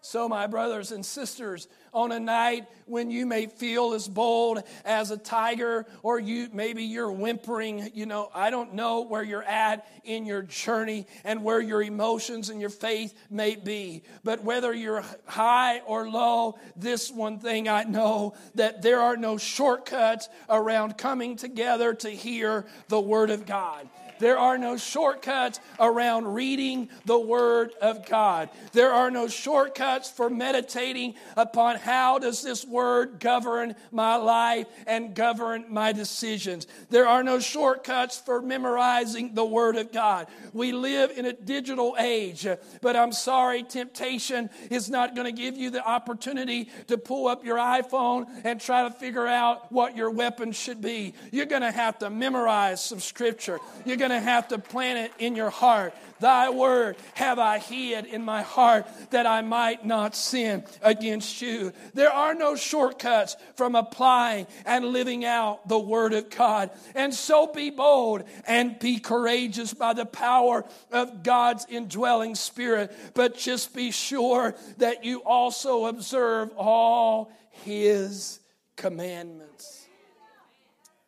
So, 0.00 0.26
my 0.26 0.46
brothers 0.46 0.90
and 0.90 1.04
sisters, 1.04 1.68
on 1.98 2.12
a 2.12 2.20
night 2.20 2.66
when 2.86 3.10
you 3.10 3.26
may 3.26 3.46
feel 3.46 3.92
as 3.92 4.08
bold 4.08 4.62
as 4.84 5.10
a 5.10 5.16
tiger 5.16 5.84
or 6.02 6.18
you 6.18 6.48
maybe 6.52 6.84
you're 6.84 7.10
whimpering 7.10 7.90
you 7.92 8.06
know 8.06 8.30
i 8.34 8.50
don't 8.50 8.72
know 8.72 9.02
where 9.02 9.22
you're 9.22 9.42
at 9.42 9.86
in 10.04 10.24
your 10.24 10.42
journey 10.42 11.06
and 11.24 11.44
where 11.44 11.60
your 11.60 11.82
emotions 11.82 12.48
and 12.48 12.60
your 12.60 12.70
faith 12.70 13.14
may 13.30 13.56
be. 13.56 14.02
But 14.24 14.42
whether 14.42 14.72
you're 14.72 15.04
high 15.26 15.80
or 15.80 16.08
low 16.08 16.58
this 16.76 17.10
one 17.10 17.38
thing 17.38 17.68
i 17.68 17.84
know 17.84 18.34
that 18.54 18.82
there 18.82 19.00
are 19.00 19.16
no 19.16 19.36
shortcuts 19.36 20.28
around 20.48 20.96
coming 20.96 21.36
together 21.36 21.94
to 21.94 22.10
hear 22.10 22.64
the 22.88 23.00
word 23.00 23.30
of 23.30 23.44
god 23.44 23.88
there 24.18 24.38
are 24.38 24.58
no 24.58 24.76
shortcuts 24.76 25.60
around 25.78 26.34
reading 26.34 26.88
the 27.04 27.18
Word 27.18 27.72
of 27.80 28.08
God. 28.08 28.50
There 28.72 28.92
are 28.92 29.10
no 29.10 29.28
shortcuts 29.28 30.10
for 30.10 30.30
meditating 30.30 31.14
upon 31.36 31.76
how 31.76 32.18
does 32.18 32.42
this 32.42 32.64
Word 32.64 33.20
govern 33.20 33.74
my 33.90 34.16
life 34.16 34.66
and 34.86 35.14
govern 35.14 35.66
my 35.68 35.92
decisions. 35.92 36.66
There 36.90 37.06
are 37.06 37.22
no 37.22 37.38
shortcuts 37.38 38.18
for 38.18 38.42
memorizing 38.42 39.34
the 39.34 39.44
Word 39.44 39.76
of 39.76 39.92
God. 39.92 40.26
We 40.52 40.72
live 40.72 41.16
in 41.16 41.26
a 41.26 41.32
digital 41.32 41.96
age, 41.98 42.46
but 42.80 42.96
I'm 42.96 43.12
sorry, 43.12 43.62
temptation 43.62 44.50
is 44.70 44.90
not 44.90 45.14
going 45.14 45.26
to 45.26 45.32
give 45.32 45.56
you 45.56 45.70
the 45.70 45.86
opportunity 45.86 46.70
to 46.88 46.98
pull 46.98 47.28
up 47.28 47.44
your 47.44 47.58
iPhone 47.58 48.26
and 48.44 48.60
try 48.60 48.82
to 48.82 48.90
figure 48.90 49.26
out 49.26 49.70
what 49.72 49.96
your 49.96 50.10
weapon 50.10 50.52
should 50.52 50.80
be. 50.80 51.14
You're 51.32 51.46
going 51.46 51.62
to 51.62 51.70
have 51.70 51.98
to 51.98 52.10
memorize 52.10 52.84
some 52.84 53.00
scripture. 53.00 53.58
You're 53.84 53.96
going 53.96 54.07
going 54.08 54.20
to 54.20 54.28
have 54.28 54.48
to 54.48 54.58
plant 54.58 54.98
it 54.98 55.12
in 55.22 55.36
your 55.36 55.50
heart. 55.50 55.94
Thy 56.20 56.50
word 56.50 56.96
have 57.14 57.38
I 57.38 57.58
hid 57.58 58.06
in 58.06 58.24
my 58.24 58.42
heart 58.42 58.86
that 59.10 59.26
I 59.26 59.42
might 59.42 59.84
not 59.84 60.16
sin 60.16 60.64
against 60.82 61.40
you. 61.42 61.72
There 61.94 62.10
are 62.10 62.34
no 62.34 62.56
shortcuts 62.56 63.36
from 63.54 63.74
applying 63.74 64.46
and 64.64 64.86
living 64.86 65.24
out 65.24 65.68
the 65.68 65.78
word 65.78 66.14
of 66.14 66.30
God. 66.30 66.70
And 66.94 67.14
so 67.14 67.46
be 67.46 67.70
bold 67.70 68.24
and 68.46 68.78
be 68.78 68.98
courageous 68.98 69.74
by 69.74 69.92
the 69.92 70.06
power 70.06 70.64
of 70.90 71.22
God's 71.22 71.66
indwelling 71.68 72.34
spirit. 72.34 72.92
But 73.14 73.36
just 73.36 73.74
be 73.74 73.90
sure 73.90 74.56
that 74.78 75.04
you 75.04 75.22
also 75.22 75.86
observe 75.86 76.50
all 76.56 77.30
his 77.50 78.40
commandments. 78.76 79.86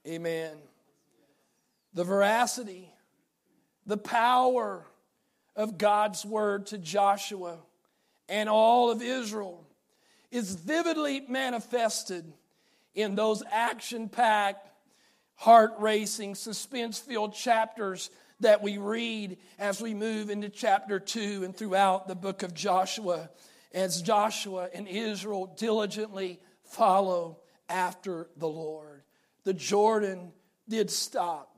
Amen. 0.06 0.69
The 1.94 2.05
veracity 2.05 2.92
the 3.87 3.96
power 3.96 4.87
of 5.57 5.79
God's 5.79 6.24
word 6.24 6.66
to 6.66 6.79
Joshua 6.79 7.59
and 8.29 8.48
all 8.48 8.90
of 8.90 9.03
Israel 9.03 9.66
is 10.31 10.55
vividly 10.55 11.24
manifested 11.29 12.33
in 12.94 13.16
those 13.16 13.42
action 13.50 14.09
packed, 14.09 14.70
heart 15.35 15.72
racing, 15.81 16.37
suspense 16.37 16.98
filled 16.98 17.35
chapters 17.35 18.11
that 18.38 18.62
we 18.62 18.79
read 18.79 19.38
as 19.59 19.83
we 19.83 19.92
move 19.92 20.31
into 20.31 20.48
chapter 20.48 21.00
2 21.00 21.42
and 21.44 21.57
throughout 21.57 22.07
the 22.07 22.14
book 22.14 22.42
of 22.42 22.55
Joshua, 22.55 23.29
as 23.72 24.03
Joshua 24.03 24.68
and 24.72 24.87
Israel 24.87 25.53
diligently 25.59 26.40
follow 26.62 27.40
after 27.68 28.29
the 28.37 28.48
Lord. 28.48 29.03
The 29.42 29.55
Jordan 29.55 30.33
did 30.68 30.90
stop 30.90 31.49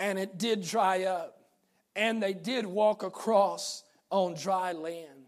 and 0.00 0.18
it 0.18 0.38
did 0.38 0.62
dry 0.62 1.04
up, 1.04 1.38
and 1.94 2.22
they 2.22 2.32
did 2.32 2.66
walk 2.66 3.02
across 3.02 3.84
on 4.08 4.34
dry 4.34 4.72
land. 4.72 5.26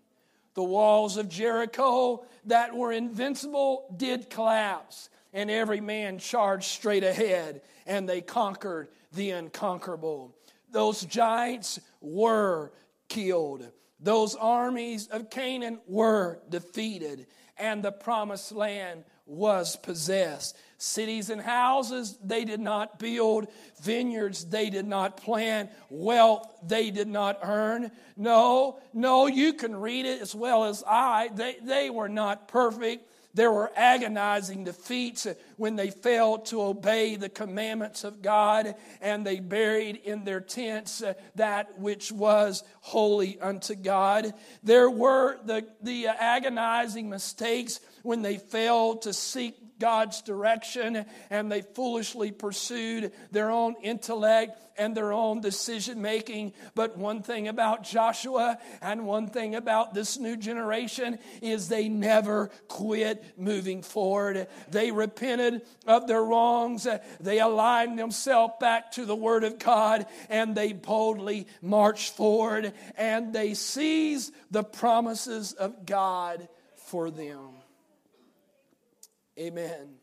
The 0.54 0.64
walls 0.64 1.18
of 1.18 1.28
Jericho 1.28 2.24
that 2.46 2.74
were 2.74 2.90
invincible 2.90 3.94
did 3.96 4.30
collapse, 4.30 5.11
and 5.32 5.50
every 5.50 5.80
man 5.80 6.18
charged 6.18 6.64
straight 6.64 7.04
ahead, 7.04 7.61
and 7.87 8.08
they 8.08 8.22
conquered 8.22 8.88
the 9.12 9.30
unconquerable. 9.30 10.35
Those 10.70 11.02
giants 11.02 11.78
were 12.00 12.72
killed. 13.08 13.70
Those 14.00 14.35
armies 14.35 15.06
of 15.08 15.28
Canaan 15.28 15.80
were 15.87 16.40
defeated, 16.48 17.26
and 17.58 17.82
the 17.82 17.92
promised 17.92 18.52
land 18.52 19.04
was 19.26 19.76
possessed. 19.76 20.56
Cities 20.83 21.31
and 21.31 21.40
houses 21.40 22.18
they 22.25 22.45
did 22.45 22.59
not 22.59 22.99
build, 22.99 23.47
vineyards 23.81 24.47
they 24.47 24.68
did 24.68 24.85
not 24.85 25.16
plant, 25.16 25.71
wealth 25.90 26.45
they 26.66 26.90
did 26.90 27.07
not 27.07 27.38
earn. 27.45 27.92
No, 28.16 28.81
no, 28.92 29.29
you 29.29 29.53
can 29.53 29.77
read 29.77 30.07
it 30.07 30.21
as 30.21 30.35
well 30.35 30.64
as 30.64 30.83
I. 30.85 31.31
They, 31.33 31.59
they 31.62 31.88
were 31.88 32.09
not 32.09 32.49
perfect. 32.49 33.09
There 33.33 33.53
were 33.53 33.71
agonizing 33.77 34.64
defeats 34.64 35.29
when 35.57 35.77
they 35.77 35.90
failed 35.90 36.47
to 36.47 36.61
obey 36.61 37.14
the 37.14 37.29
commandments 37.29 38.03
of 38.03 38.21
God 38.21 38.75
and 39.01 39.25
they 39.25 39.38
buried 39.38 40.01
in 40.05 40.25
their 40.25 40.40
tents 40.40 41.01
that 41.37 41.79
which 41.79 42.11
was 42.11 42.64
holy 42.81 43.38
unto 43.40 43.77
God. 43.77 44.35
There 44.64 44.90
were 44.90 45.38
the, 45.45 45.64
the 45.81 46.09
agonizing 46.09 47.09
mistakes 47.09 47.79
when 48.02 48.22
they 48.22 48.36
failed 48.36 49.02
to 49.02 49.12
seek 49.12 49.56
God's 49.82 50.22
direction 50.22 51.04
and 51.28 51.50
they 51.50 51.62
foolishly 51.62 52.30
pursued 52.30 53.12
their 53.32 53.50
own 53.50 53.74
intellect 53.82 54.56
and 54.78 54.96
their 54.96 55.12
own 55.12 55.40
decision 55.40 56.00
making. 56.00 56.52
But 56.76 56.96
one 56.96 57.22
thing 57.22 57.48
about 57.48 57.82
Joshua 57.82 58.58
and 58.80 59.04
one 59.04 59.26
thing 59.26 59.56
about 59.56 59.92
this 59.92 60.20
new 60.20 60.36
generation 60.36 61.18
is 61.42 61.66
they 61.68 61.88
never 61.88 62.50
quit 62.68 63.24
moving 63.36 63.82
forward. 63.82 64.46
They 64.70 64.92
repented 64.92 65.62
of 65.88 66.06
their 66.06 66.24
wrongs, 66.24 66.86
they 67.18 67.40
aligned 67.40 67.98
themselves 67.98 68.54
back 68.60 68.92
to 68.92 69.04
the 69.04 69.16
Word 69.16 69.42
of 69.42 69.58
God, 69.58 70.06
and 70.30 70.54
they 70.54 70.72
boldly 70.72 71.48
marched 71.60 72.14
forward 72.14 72.72
and 72.96 73.32
they 73.32 73.54
seized 73.54 74.32
the 74.52 74.62
promises 74.62 75.54
of 75.54 75.86
God 75.86 76.48
for 76.76 77.10
them. 77.10 77.62
Amen. 79.38 79.95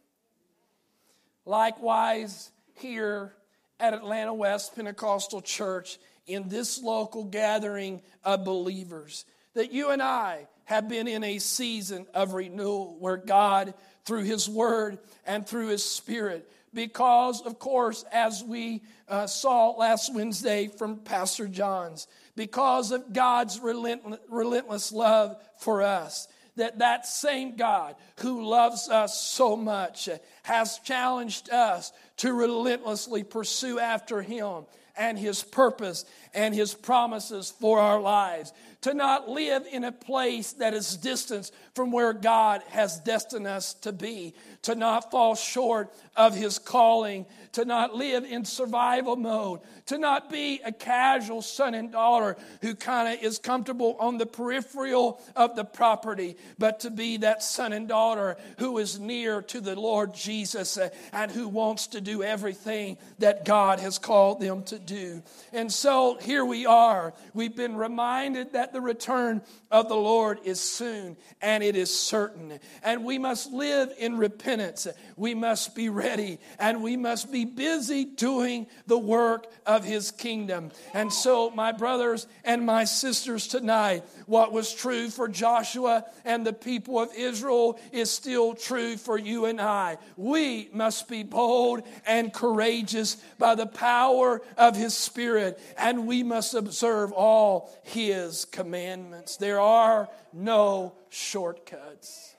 Likewise, 1.46 2.52
here 2.76 3.34
at 3.80 3.94
Atlanta 3.94 4.34
West 4.34 4.76
Pentecostal 4.76 5.42
Church, 5.42 6.00
in 6.28 6.48
this 6.48 6.82
local 6.82 7.24
gathering 7.24 8.02
of 8.24 8.46
believers, 8.46 9.26
that 9.56 9.72
you 9.72 9.89
and 9.89 10.02
I 10.02 10.48
have 10.65 10.88
been 10.88 11.08
in 11.08 11.24
a 11.24 11.39
season 11.39 12.06
of 12.13 12.34
renewal 12.34 12.98
where 13.00 13.18
God, 13.18 13.74
through 14.06 14.24
His 14.24 14.48
Word 14.48 15.00
and 15.26 15.46
through 15.46 15.70
His 15.70 15.84
Spirit, 15.84 16.52
because, 16.72 17.42
of 17.42 17.58
course, 17.58 18.06
as 18.12 18.44
we 18.44 18.84
uh, 19.08 19.26
saw 19.26 19.72
last 19.72 20.13
Wednesday 20.13 20.68
from 20.68 20.98
Pastor 20.98 21.48
John's, 21.48 22.08
because 22.36 22.92
of 22.92 23.12
God's 23.12 23.60
relentless 23.60 24.92
love 24.92 25.38
for 25.58 25.82
us, 25.82 26.28
that 26.60 26.80
that 26.80 27.06
same 27.06 27.56
God 27.56 27.95
who 28.19 28.45
loves 28.45 28.88
us 28.89 29.19
so 29.19 29.56
much 29.56 30.08
has 30.43 30.80
challenged 30.80 31.50
us 31.50 31.91
to 32.17 32.32
relentlessly 32.34 33.24
pursue 33.24 33.80
after 33.80 34.22
Him 34.22 34.65
and 34.95 35.17
His 35.17 35.41
purpose 35.41 36.06
and 36.34 36.54
His 36.54 36.74
promises 36.74 37.52
for 37.60 37.80
our 37.80 38.00
lives. 38.00 38.54
To 38.84 38.94
not 38.94 39.28
live 39.28 39.65
in 39.70 39.84
a 39.84 39.92
place 39.92 40.54
that 40.54 40.74
is 40.74 40.96
distant 40.96 41.52
from 41.74 41.92
where 41.92 42.13
God 42.13 42.62
has 42.70 43.00
destined 43.00 43.46
us 43.46 43.74
to 43.76 43.92
be. 43.92 44.34
To 44.63 44.76
not 44.76 45.12
fall 45.12 45.36
short 45.36 45.94
of 46.15 46.34
His 46.36 46.60
calling. 46.60 47.26
To 47.54 47.65
not 47.65 47.94
live 47.94 48.24
in 48.24 48.46
survival 48.46 49.18
mode. 49.18 49.60
To 49.88 49.98
not 49.98 50.30
be 50.30 50.62
a 50.63 50.72
casual 50.72 51.42
son 51.42 51.74
and 51.74 51.92
daughter 51.92 52.38
who 52.62 52.76
kind 52.76 53.13
of 53.13 53.24
is 53.24 53.39
comfortable 53.39 53.98
on 54.00 54.18
the 54.18 54.26
peripheral 54.26 55.20
of 55.36 55.56
the 55.56 55.65
property, 55.65 56.38
but 56.58 56.82
to 56.82 56.92
be 56.92 57.18
that 57.18 57.42
son 57.42 57.74
and 57.74 57.88
daughter 57.88 58.38
who 58.60 58.78
is 58.78 59.00
near 59.00 59.42
to 59.42 59.60
the 59.60 59.76
Lord 59.76 60.13
Jesus 60.13 60.78
uh, 60.78 60.89
and 61.12 61.32
who 61.32 61.48
wants 61.48 61.88
to 61.88 62.02
do 62.02 62.22
everything 62.22 62.98
that 63.18 63.46
God 63.46 63.80
has 63.80 63.98
called 63.98 64.39
them 64.39 64.63
to 64.65 64.78
do. 64.78 65.24
And 65.52 65.72
so 65.72 66.18
here 66.21 66.45
we 66.45 66.65
are. 66.65 67.13
We've 67.34 67.55
been 67.55 67.75
reminded 67.75 68.53
that 68.53 68.73
the 68.73 68.82
return 68.82 69.41
of 69.71 69.89
the 69.89 69.95
Lord 69.95 70.39
is 70.43 70.60
soon 70.60 71.17
and 71.41 71.63
it 71.63 71.75
is 71.75 71.93
certain. 71.97 72.60
And 72.84 73.05
we 73.05 73.17
must 73.17 73.51
live 73.51 73.93
in 73.97 74.17
repentance. 74.17 74.88
We 75.15 75.36
must 75.36 75.75
be 75.75 75.89
ready 75.89 76.39
and 76.60 76.84
we 76.84 76.97
must 76.97 77.32
be 77.32 77.45
busy 77.45 78.05
doing 78.05 78.67
the 78.88 78.97
work 78.97 79.47
of 79.65 79.84
His 79.84 80.12
kingdom. 80.12 80.71
And 80.93 81.12
so, 81.12 81.49
my 81.51 81.71
brothers 81.71 82.27
and 82.43 82.65
my 82.65 82.84
sisters, 82.84 83.47
tonight, 83.47 84.03
what 84.25 84.51
was 84.51 84.73
true 84.73 85.10
for 85.10 85.27
Joshua 85.27 86.05
and 86.25 86.45
the 86.45 86.53
people 86.53 86.99
of 86.99 87.10
Israel 87.15 87.79
is 87.91 88.12
still 88.12 88.53
true 88.53 88.97
for 88.97 89.17
you 89.17 89.45
and 89.45 89.60
I. 89.60 89.97
We 90.17 90.69
must 90.73 91.08
be 91.08 91.23
bold 91.23 91.84
and 92.05 92.34
courageous 92.34 93.15
by 93.38 93.55
the 93.55 93.65
power 93.65 94.41
of 94.58 94.75
His 94.75 94.95
Spirit, 94.95 95.60
and 95.77 96.08
we 96.10 96.24
must 96.24 96.56
observe 96.56 97.12
all 97.12 97.72
His 97.84 98.43
commandments. 98.45 99.38
There 99.38 99.62
are 99.62 100.10
no 100.34 100.95
shortcuts. 101.10 102.36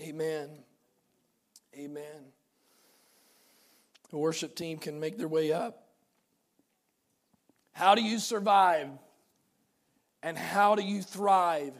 Amen. 0.00 0.50
Amen. 1.74 2.32
The 4.10 4.18
worship 4.18 4.54
team 4.54 4.76
can 4.76 5.00
make 5.00 5.16
their 5.16 5.28
way 5.28 5.50
up. 5.52 5.88
How 7.72 7.94
do 7.94 8.02
you 8.02 8.18
survive 8.18 8.90
and 10.22 10.36
how 10.36 10.74
do 10.74 10.82
you 10.82 11.00
thrive 11.00 11.72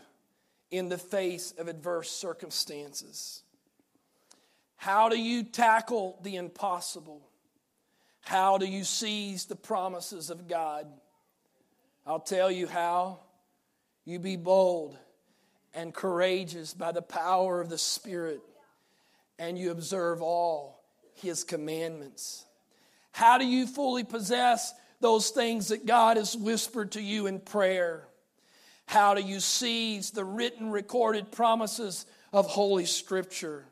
in 0.70 0.88
the 0.88 0.96
face 0.96 1.52
of 1.58 1.68
adverse 1.68 2.10
circumstances? 2.10 3.42
How 4.76 5.10
do 5.10 5.20
you 5.20 5.42
tackle 5.42 6.18
the 6.22 6.36
impossible? 6.36 7.29
How 8.20 8.58
do 8.58 8.66
you 8.66 8.84
seize 8.84 9.46
the 9.46 9.56
promises 9.56 10.30
of 10.30 10.48
God? 10.48 10.86
I'll 12.06 12.20
tell 12.20 12.50
you 12.50 12.66
how. 12.66 13.20
You 14.04 14.18
be 14.18 14.36
bold 14.36 14.96
and 15.74 15.94
courageous 15.94 16.74
by 16.74 16.92
the 16.92 17.02
power 17.02 17.60
of 17.60 17.68
the 17.68 17.78
Spirit, 17.78 18.40
and 19.38 19.58
you 19.58 19.70
observe 19.70 20.22
all 20.22 20.82
His 21.14 21.44
commandments. 21.44 22.44
How 23.12 23.38
do 23.38 23.46
you 23.46 23.66
fully 23.66 24.04
possess 24.04 24.72
those 25.00 25.30
things 25.30 25.68
that 25.68 25.86
God 25.86 26.16
has 26.16 26.36
whispered 26.36 26.92
to 26.92 27.00
you 27.00 27.26
in 27.26 27.40
prayer? 27.40 28.06
How 28.86 29.14
do 29.14 29.22
you 29.22 29.40
seize 29.40 30.10
the 30.10 30.24
written, 30.24 30.70
recorded 30.70 31.30
promises 31.30 32.06
of 32.32 32.46
Holy 32.46 32.86
Scripture? 32.86 33.64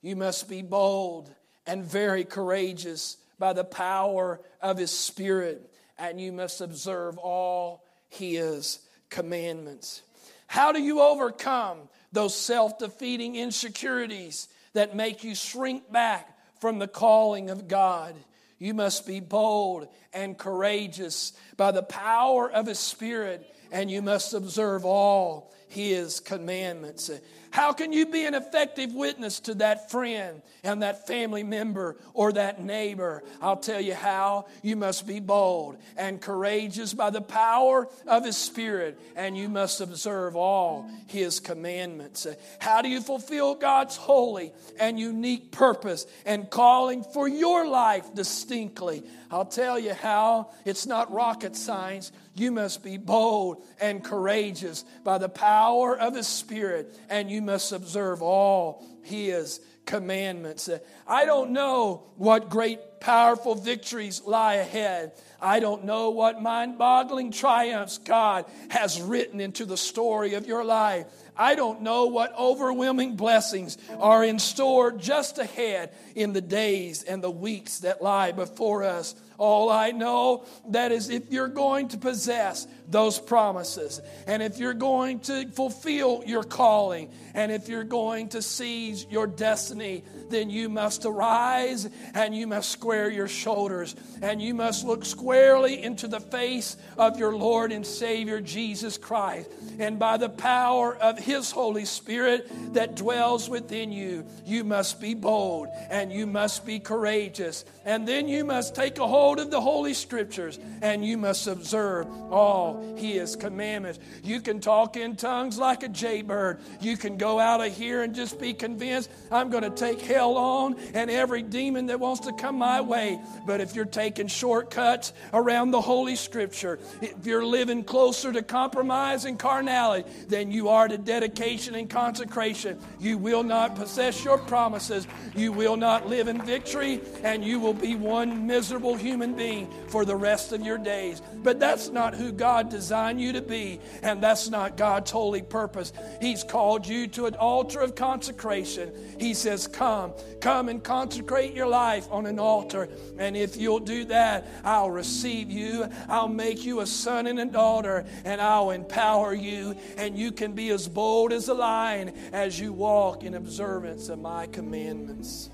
You 0.00 0.16
must 0.16 0.48
be 0.48 0.62
bold 0.62 1.30
and 1.66 1.84
very 1.84 2.24
courageous 2.24 3.18
by 3.38 3.52
the 3.52 3.64
power 3.64 4.40
of 4.60 4.78
His 4.78 4.90
Spirit, 4.90 5.70
and 5.98 6.20
you 6.20 6.32
must 6.32 6.60
observe 6.60 7.18
all 7.18 7.84
His 8.08 8.80
commandments. 9.10 10.02
How 10.46 10.72
do 10.72 10.80
you 10.80 11.00
overcome 11.00 11.88
those 12.12 12.34
self 12.34 12.78
defeating 12.78 13.36
insecurities 13.36 14.48
that 14.72 14.96
make 14.96 15.24
you 15.24 15.34
shrink 15.34 15.90
back 15.90 16.38
from 16.60 16.78
the 16.78 16.88
calling 16.88 17.50
of 17.50 17.68
God? 17.68 18.14
You 18.58 18.72
must 18.72 19.06
be 19.06 19.20
bold 19.20 19.88
and 20.14 20.38
courageous 20.38 21.32
by 21.56 21.72
the 21.72 21.82
power 21.82 22.50
of 22.50 22.66
His 22.66 22.78
Spirit, 22.78 23.54
and 23.70 23.90
you 23.90 24.00
must 24.00 24.32
observe 24.32 24.84
all 24.84 25.52
His 25.68 26.20
commandments. 26.20 27.10
How 27.56 27.72
can 27.72 27.90
you 27.90 28.04
be 28.04 28.26
an 28.26 28.34
effective 28.34 28.92
witness 28.92 29.40
to 29.40 29.54
that 29.54 29.90
friend 29.90 30.42
and 30.62 30.82
that 30.82 31.06
family 31.06 31.42
member 31.42 31.96
or 32.12 32.30
that 32.32 32.62
neighbor? 32.62 33.24
I'll 33.40 33.56
tell 33.56 33.80
you 33.80 33.94
how. 33.94 34.44
You 34.60 34.76
must 34.76 35.06
be 35.06 35.20
bold 35.20 35.78
and 35.96 36.20
courageous 36.20 36.92
by 36.92 37.08
the 37.08 37.22
power 37.22 37.88
of 38.06 38.26
His 38.26 38.36
Spirit, 38.36 39.00
and 39.16 39.38
you 39.38 39.48
must 39.48 39.80
observe 39.80 40.36
all 40.36 40.86
His 41.06 41.40
commandments. 41.40 42.26
How 42.58 42.82
do 42.82 42.90
you 42.90 43.00
fulfill 43.00 43.54
God's 43.54 43.96
holy 43.96 44.52
and 44.78 45.00
unique 45.00 45.50
purpose 45.50 46.06
and 46.26 46.50
calling 46.50 47.04
for 47.04 47.26
your 47.26 47.66
life 47.66 48.14
distinctly? 48.14 49.02
I'll 49.30 49.46
tell 49.46 49.78
you 49.78 49.94
how. 49.94 50.50
It's 50.66 50.84
not 50.84 51.10
rocket 51.10 51.56
science. 51.56 52.12
You 52.34 52.52
must 52.52 52.84
be 52.84 52.98
bold 52.98 53.64
and 53.80 54.04
courageous 54.04 54.84
by 55.04 55.16
the 55.16 55.30
power 55.30 55.98
of 55.98 56.14
His 56.14 56.26
Spirit, 56.26 56.94
and 57.08 57.30
you 57.30 57.40
must 57.46 57.72
observe 57.72 58.20
all 58.20 58.84
His 59.02 59.60
commandments. 59.86 60.68
I 61.06 61.24
don't 61.24 61.52
know 61.52 62.08
what 62.16 62.50
great, 62.50 63.00
powerful 63.00 63.54
victories 63.54 64.20
lie 64.26 64.54
ahead. 64.54 65.12
I 65.40 65.60
don't 65.60 65.84
know 65.84 66.10
what 66.10 66.42
mind 66.42 66.76
boggling 66.76 67.30
triumphs 67.30 67.98
God 67.98 68.46
has 68.70 69.00
written 69.00 69.40
into 69.40 69.64
the 69.64 69.76
story 69.76 70.34
of 70.34 70.46
your 70.46 70.64
life. 70.64 71.06
I 71.36 71.54
don't 71.54 71.82
know 71.82 72.06
what 72.06 72.36
overwhelming 72.36 73.16
blessings 73.16 73.78
are 73.98 74.24
in 74.24 74.38
store 74.38 74.90
just 74.90 75.38
ahead 75.38 75.92
in 76.14 76.32
the 76.32 76.40
days 76.40 77.02
and 77.02 77.22
the 77.22 77.30
weeks 77.30 77.80
that 77.80 78.02
lie 78.02 78.32
before 78.32 78.84
us. 78.84 79.14
All 79.38 79.70
I 79.70 79.90
know 79.90 80.44
that 80.68 80.92
is 80.92 81.10
if 81.10 81.30
you're 81.30 81.48
going 81.48 81.88
to 81.88 81.98
possess 81.98 82.66
those 82.88 83.18
promises 83.18 84.00
and 84.26 84.42
if 84.42 84.58
you're 84.58 84.74
going 84.74 85.20
to 85.20 85.48
fulfill 85.48 86.22
your 86.26 86.44
calling 86.44 87.10
and 87.34 87.52
if 87.52 87.68
you're 87.68 87.84
going 87.84 88.30
to 88.30 88.42
seize 88.42 89.06
your 89.10 89.26
destiny, 89.26 90.04
then 90.30 90.50
you 90.50 90.68
must 90.68 91.04
arise 91.04 91.88
and 92.14 92.34
you 92.34 92.46
must 92.46 92.70
square 92.70 93.10
your 93.10 93.28
shoulders 93.28 93.94
and 94.22 94.40
you 94.40 94.54
must 94.54 94.84
look 94.84 95.04
squarely 95.04 95.82
into 95.82 96.08
the 96.08 96.20
face 96.20 96.76
of 96.98 97.18
your 97.18 97.36
Lord 97.36 97.72
and 97.72 97.86
Savior 97.86 98.40
Jesus 98.40 98.98
Christ. 98.98 99.50
And 99.78 99.98
by 99.98 100.16
the 100.16 100.28
power 100.28 100.96
of 100.96 101.18
His 101.18 101.50
Holy 101.50 101.84
Spirit 101.84 102.48
that 102.74 102.96
dwells 102.96 103.48
within 103.48 103.92
you, 103.92 104.24
you 104.44 104.64
must 104.64 105.00
be 105.00 105.14
bold 105.14 105.68
and 105.90 106.12
you 106.12 106.26
must 106.26 106.64
be 106.66 106.78
courageous. 106.78 107.64
And 107.84 108.06
then 108.06 108.28
you 108.28 108.44
must 108.44 108.74
take 108.74 108.98
a 108.98 109.06
hold 109.06 109.38
of 109.38 109.50
the 109.50 109.60
Holy 109.60 109.94
Scriptures 109.94 110.58
and 110.82 111.04
you 111.04 111.16
must 111.16 111.46
observe 111.46 112.06
all 112.32 112.96
His 112.96 113.36
commandments. 113.36 113.98
You 114.22 114.40
can 114.40 114.60
talk 114.60 114.96
in 114.96 115.16
tongues 115.16 115.58
like 115.58 115.82
a 115.82 115.88
jaybird. 115.88 116.60
You 116.80 116.96
can 116.96 117.16
go 117.16 117.38
out 117.38 117.64
of 117.64 117.76
here 117.76 118.02
and 118.02 118.14
just 118.14 118.40
be 118.40 118.52
convinced 118.54 119.10
I'm 119.30 119.50
going 119.50 119.64
to 119.64 119.70
take 119.70 120.00
hell 120.16 120.38
on 120.38 120.76
and 120.94 121.10
every 121.10 121.42
demon 121.42 121.86
that 121.86 122.00
wants 122.00 122.26
to 122.26 122.32
come 122.32 122.56
my 122.56 122.80
way. 122.80 123.20
But 123.46 123.60
if 123.60 123.74
you're 123.74 123.84
taking 123.84 124.28
shortcuts 124.28 125.12
around 125.34 125.72
the 125.72 125.80
Holy 125.80 126.16
Scripture, 126.16 126.78
if 127.02 127.26
you're 127.26 127.44
living 127.44 127.84
closer 127.84 128.32
to 128.32 128.42
compromise 128.42 129.26
and 129.26 129.38
carnality 129.38 130.08
than 130.28 130.50
you 130.50 130.70
are 130.70 130.88
to 130.88 130.96
dedication 130.96 131.74
and 131.74 131.90
consecration, 131.90 132.78
you 132.98 133.18
will 133.18 133.42
not 133.42 133.76
possess 133.76 134.24
your 134.24 134.38
promises. 134.38 135.06
You 135.34 135.52
will 135.52 135.76
not 135.76 136.08
live 136.08 136.28
in 136.28 136.40
victory, 136.40 137.00
and 137.22 137.44
you 137.44 137.60
will 137.60 137.74
be 137.74 137.94
one 137.94 138.46
miserable 138.46 138.96
human 138.96 139.34
being 139.34 139.70
for 139.88 140.06
the 140.06 140.16
rest 140.16 140.52
of 140.52 140.62
your 140.62 140.78
days. 140.78 141.20
But 141.42 141.60
that's 141.60 141.90
not 141.90 142.14
who 142.14 142.32
God 142.32 142.70
designed 142.70 143.20
you 143.20 143.34
to 143.34 143.42
be, 143.42 143.80
and 144.02 144.22
that's 144.22 144.48
not 144.48 144.78
God's 144.78 145.10
holy 145.10 145.42
purpose. 145.42 145.92
He's 146.20 146.42
called 146.42 146.86
you 146.86 147.06
to 147.08 147.26
an 147.26 147.34
altar 147.34 147.80
of 147.80 147.94
consecration. 147.94 148.92
He 149.18 149.34
says, 149.34 149.66
Come, 149.66 150.05
come 150.40 150.68
and 150.68 150.82
consecrate 150.82 151.54
your 151.54 151.66
life 151.66 152.06
on 152.10 152.26
an 152.26 152.38
altar. 152.38 152.88
And 153.18 153.36
if 153.36 153.56
you'll 153.56 153.80
do 153.80 154.04
that, 154.06 154.46
I'll 154.64 154.90
receive 154.90 155.50
you. 155.50 155.88
I'll 156.08 156.28
make 156.28 156.64
you 156.64 156.80
a 156.80 156.86
son 156.86 157.26
and 157.26 157.38
a 157.40 157.46
daughter, 157.46 158.04
and 158.24 158.40
I'll 158.40 158.70
empower 158.70 159.34
you, 159.34 159.76
and 159.96 160.18
you 160.18 160.32
can 160.32 160.52
be 160.52 160.70
as 160.70 160.88
bold 160.88 161.32
as 161.32 161.48
a 161.48 161.54
lion 161.54 162.12
as 162.32 162.58
you 162.58 162.72
walk 162.72 163.24
in 163.24 163.34
observance 163.34 164.08
of 164.08 164.18
my 164.18 164.46
commandments. 164.46 165.50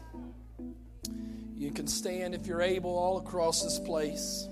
You 1.56 1.70
can 1.70 1.86
stand 1.86 2.34
if 2.34 2.46
you're 2.46 2.62
able 2.62 2.98
all 2.98 3.18
across 3.18 3.62
this 3.62 3.78
place. 3.78 4.48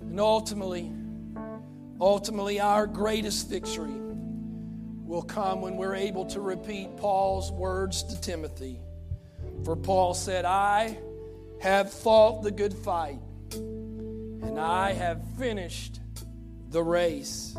And 0.00 0.18
ultimately, 0.18 0.90
ultimately, 2.00 2.58
our 2.58 2.86
greatest 2.86 3.50
victory 3.50 4.05
will 5.06 5.22
come 5.22 5.60
when 5.60 5.76
we're 5.76 5.94
able 5.94 6.26
to 6.26 6.40
repeat 6.40 6.96
Paul's 6.96 7.52
words 7.52 8.02
to 8.02 8.20
Timothy. 8.20 8.80
For 9.64 9.76
Paul 9.76 10.14
said, 10.14 10.44
I 10.44 10.98
have 11.60 11.92
fought 11.92 12.42
the 12.42 12.50
good 12.50 12.74
fight, 12.74 13.20
and 13.52 14.58
I 14.58 14.92
have 14.92 15.22
finished 15.38 16.00
the 16.70 16.82
race. 16.82 17.56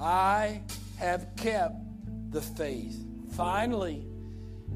I 0.00 0.62
have 0.98 1.28
kept 1.36 1.76
the 2.30 2.42
faith. 2.42 2.98
Finally, 3.32 4.04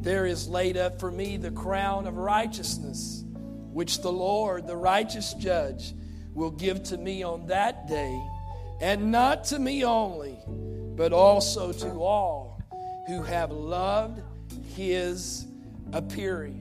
there 0.01 0.27
is 0.27 0.49
laid 0.49 0.77
up 0.77 1.01
for 1.01 1.11
me 1.11 1.37
the 1.37 1.51
crown 1.51 2.07
of 2.07 2.17
righteousness, 2.17 3.25
which 3.73 4.03
the 4.03 4.13
Lord, 4.13 4.67
the 4.67 4.77
righteous 4.77 5.35
judge, 5.35 5.95
will 6.33 6.51
give 6.51 6.83
to 6.85 6.97
me 6.97 7.23
on 7.23 7.47
that 7.47 7.89
day, 7.89 8.21
and 8.81 9.11
not 9.11 9.45
to 9.47 9.59
me 9.59 9.85
only, 9.85 10.39
but 10.97 11.13
also 11.13 11.73
to 11.73 12.03
all 12.03 12.63
who 13.07 13.23
have 13.23 13.51
loved 13.51 14.21
his 14.75 15.47
appearing. 15.93 16.61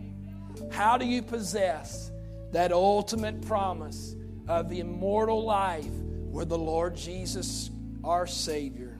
How 0.71 0.97
do 0.97 1.05
you 1.05 1.21
possess 1.21 2.11
that 2.51 2.71
ultimate 2.71 3.41
promise 3.41 4.15
of 4.47 4.69
the 4.69 4.79
immortal 4.79 5.43
life 5.43 5.89
with 6.33 6.49
the 6.49 6.57
Lord 6.57 6.95
Jesus, 6.95 7.69
our 8.03 8.27
Savior. 8.27 8.97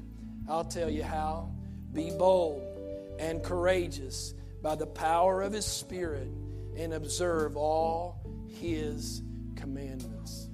I'll 0.48 0.63
tell 0.63 0.89
you 0.89 1.04
how. 1.04 1.52
Be 1.93 2.12
bold 2.12 2.63
and 3.19 3.43
courageous 3.43 4.34
by 4.62 4.76
the 4.76 4.88
power 4.88 5.41
of 5.41 5.54
His 5.54 5.65
Spirit 5.65 6.28
and 6.78 6.93
observe 6.93 7.58
all 7.58 8.24
His 8.60 9.22
commandments. 9.56 10.50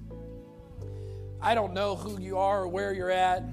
I 1.42 1.56
don't 1.56 1.74
know 1.74 1.96
who 1.96 2.20
you 2.20 2.38
are 2.38 2.64
or 2.64 2.68
where 2.68 2.94
you're 2.94 3.12
at. 3.12 3.44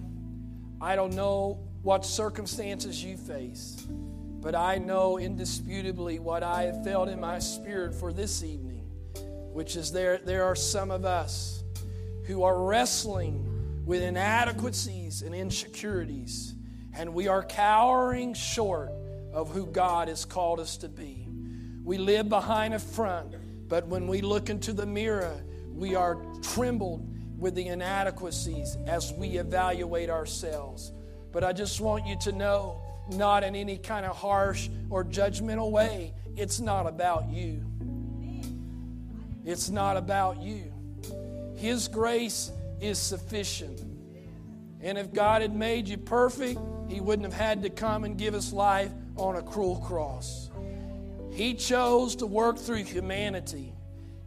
I 0.81 0.95
don't 0.97 1.15
know 1.15 1.59
what 1.83 2.05
circumstances 2.05 3.03
you 3.03 3.17
face. 3.17 3.87
But 3.89 4.55
I 4.55 4.79
know 4.79 5.19
indisputably 5.19 6.19
what 6.19 6.43
I 6.43 6.65
have 6.65 6.85
felt 6.85 7.09
in 7.09 7.21
my 7.21 7.39
spirit 7.39 7.95
for 7.95 8.13
this 8.13 8.45
evening, 8.45 8.85
which 9.53 9.77
is 9.77 9.91
there, 9.91 10.19
there 10.19 10.45
are 10.45 10.55
some 10.55 10.91
of 10.91 11.05
us 11.05 11.65
who 12.27 12.43
are 12.43 12.63
wrestling 12.63 13.85
with 13.87 14.03
inadequacies 14.03 15.23
and 15.23 15.35
insecurities, 15.35 16.55
and 16.93 17.15
we 17.15 17.29
are 17.29 17.43
cowering 17.43 18.35
short 18.35 18.91
of 19.33 19.51
who 19.51 19.67
God 19.67 20.09
has 20.09 20.25
called 20.25 20.61
us 20.61 20.77
to 20.79 20.89
be. 20.89 21.29
We 21.85 21.99
live 21.99 22.29
behind 22.29 22.75
a 22.75 22.79
front, 22.79 23.35
but 23.69 23.87
when 23.87 24.07
we 24.07 24.21
look 24.21 24.51
into 24.51 24.73
the 24.73 24.87
mirror, 24.87 25.41
we 25.73 25.95
are 25.95 26.17
trembled 26.43 27.16
with 27.39 27.55
the 27.55 27.69
inadequacies 27.69 28.77
as 28.87 29.13
we 29.13 29.39
evaluate 29.39 30.11
ourselves. 30.11 30.93
But 31.33 31.45
I 31.45 31.53
just 31.53 31.81
want 31.81 32.07
you 32.07 32.17
to 32.21 32.33
know, 32.33 32.81
not 33.13 33.45
in 33.45 33.55
any 33.55 33.79
kind 33.79 34.07
of 34.07 34.17
harsh 34.17 34.69
or 34.91 35.05
judgmental 35.05 35.71
way, 35.71 36.15
it's 36.37 36.61
not 36.61 36.87
about 36.87 37.29
you. 37.29 37.65
It's 39.45 39.71
not 39.71 39.97
about 39.97 40.43
you. 40.43 40.73
His 41.57 41.89
grace 41.89 42.51
is 42.81 42.99
sufficient. 42.99 43.81
And 44.81 44.99
if 44.99 45.13
God 45.13 45.43
had 45.43 45.55
made 45.55 45.89
you 45.89 45.97
perfect, 45.97 46.61
He 46.89 47.01
wouldn't 47.01 47.25
have 47.25 47.41
had 47.41 47.63
to 47.63 47.71
come 47.71 48.05
and 48.05 48.19
give 48.19 48.35
us 48.35 48.53
life 48.53 48.91
on 49.17 49.37
a 49.37 49.43
cruel 49.43 49.77
cross. 49.77 50.51
He 51.33 51.55
chose 51.55 52.17
to 52.17 52.27
work 52.27 52.59
through 52.59 52.85
humanity. 52.85 53.73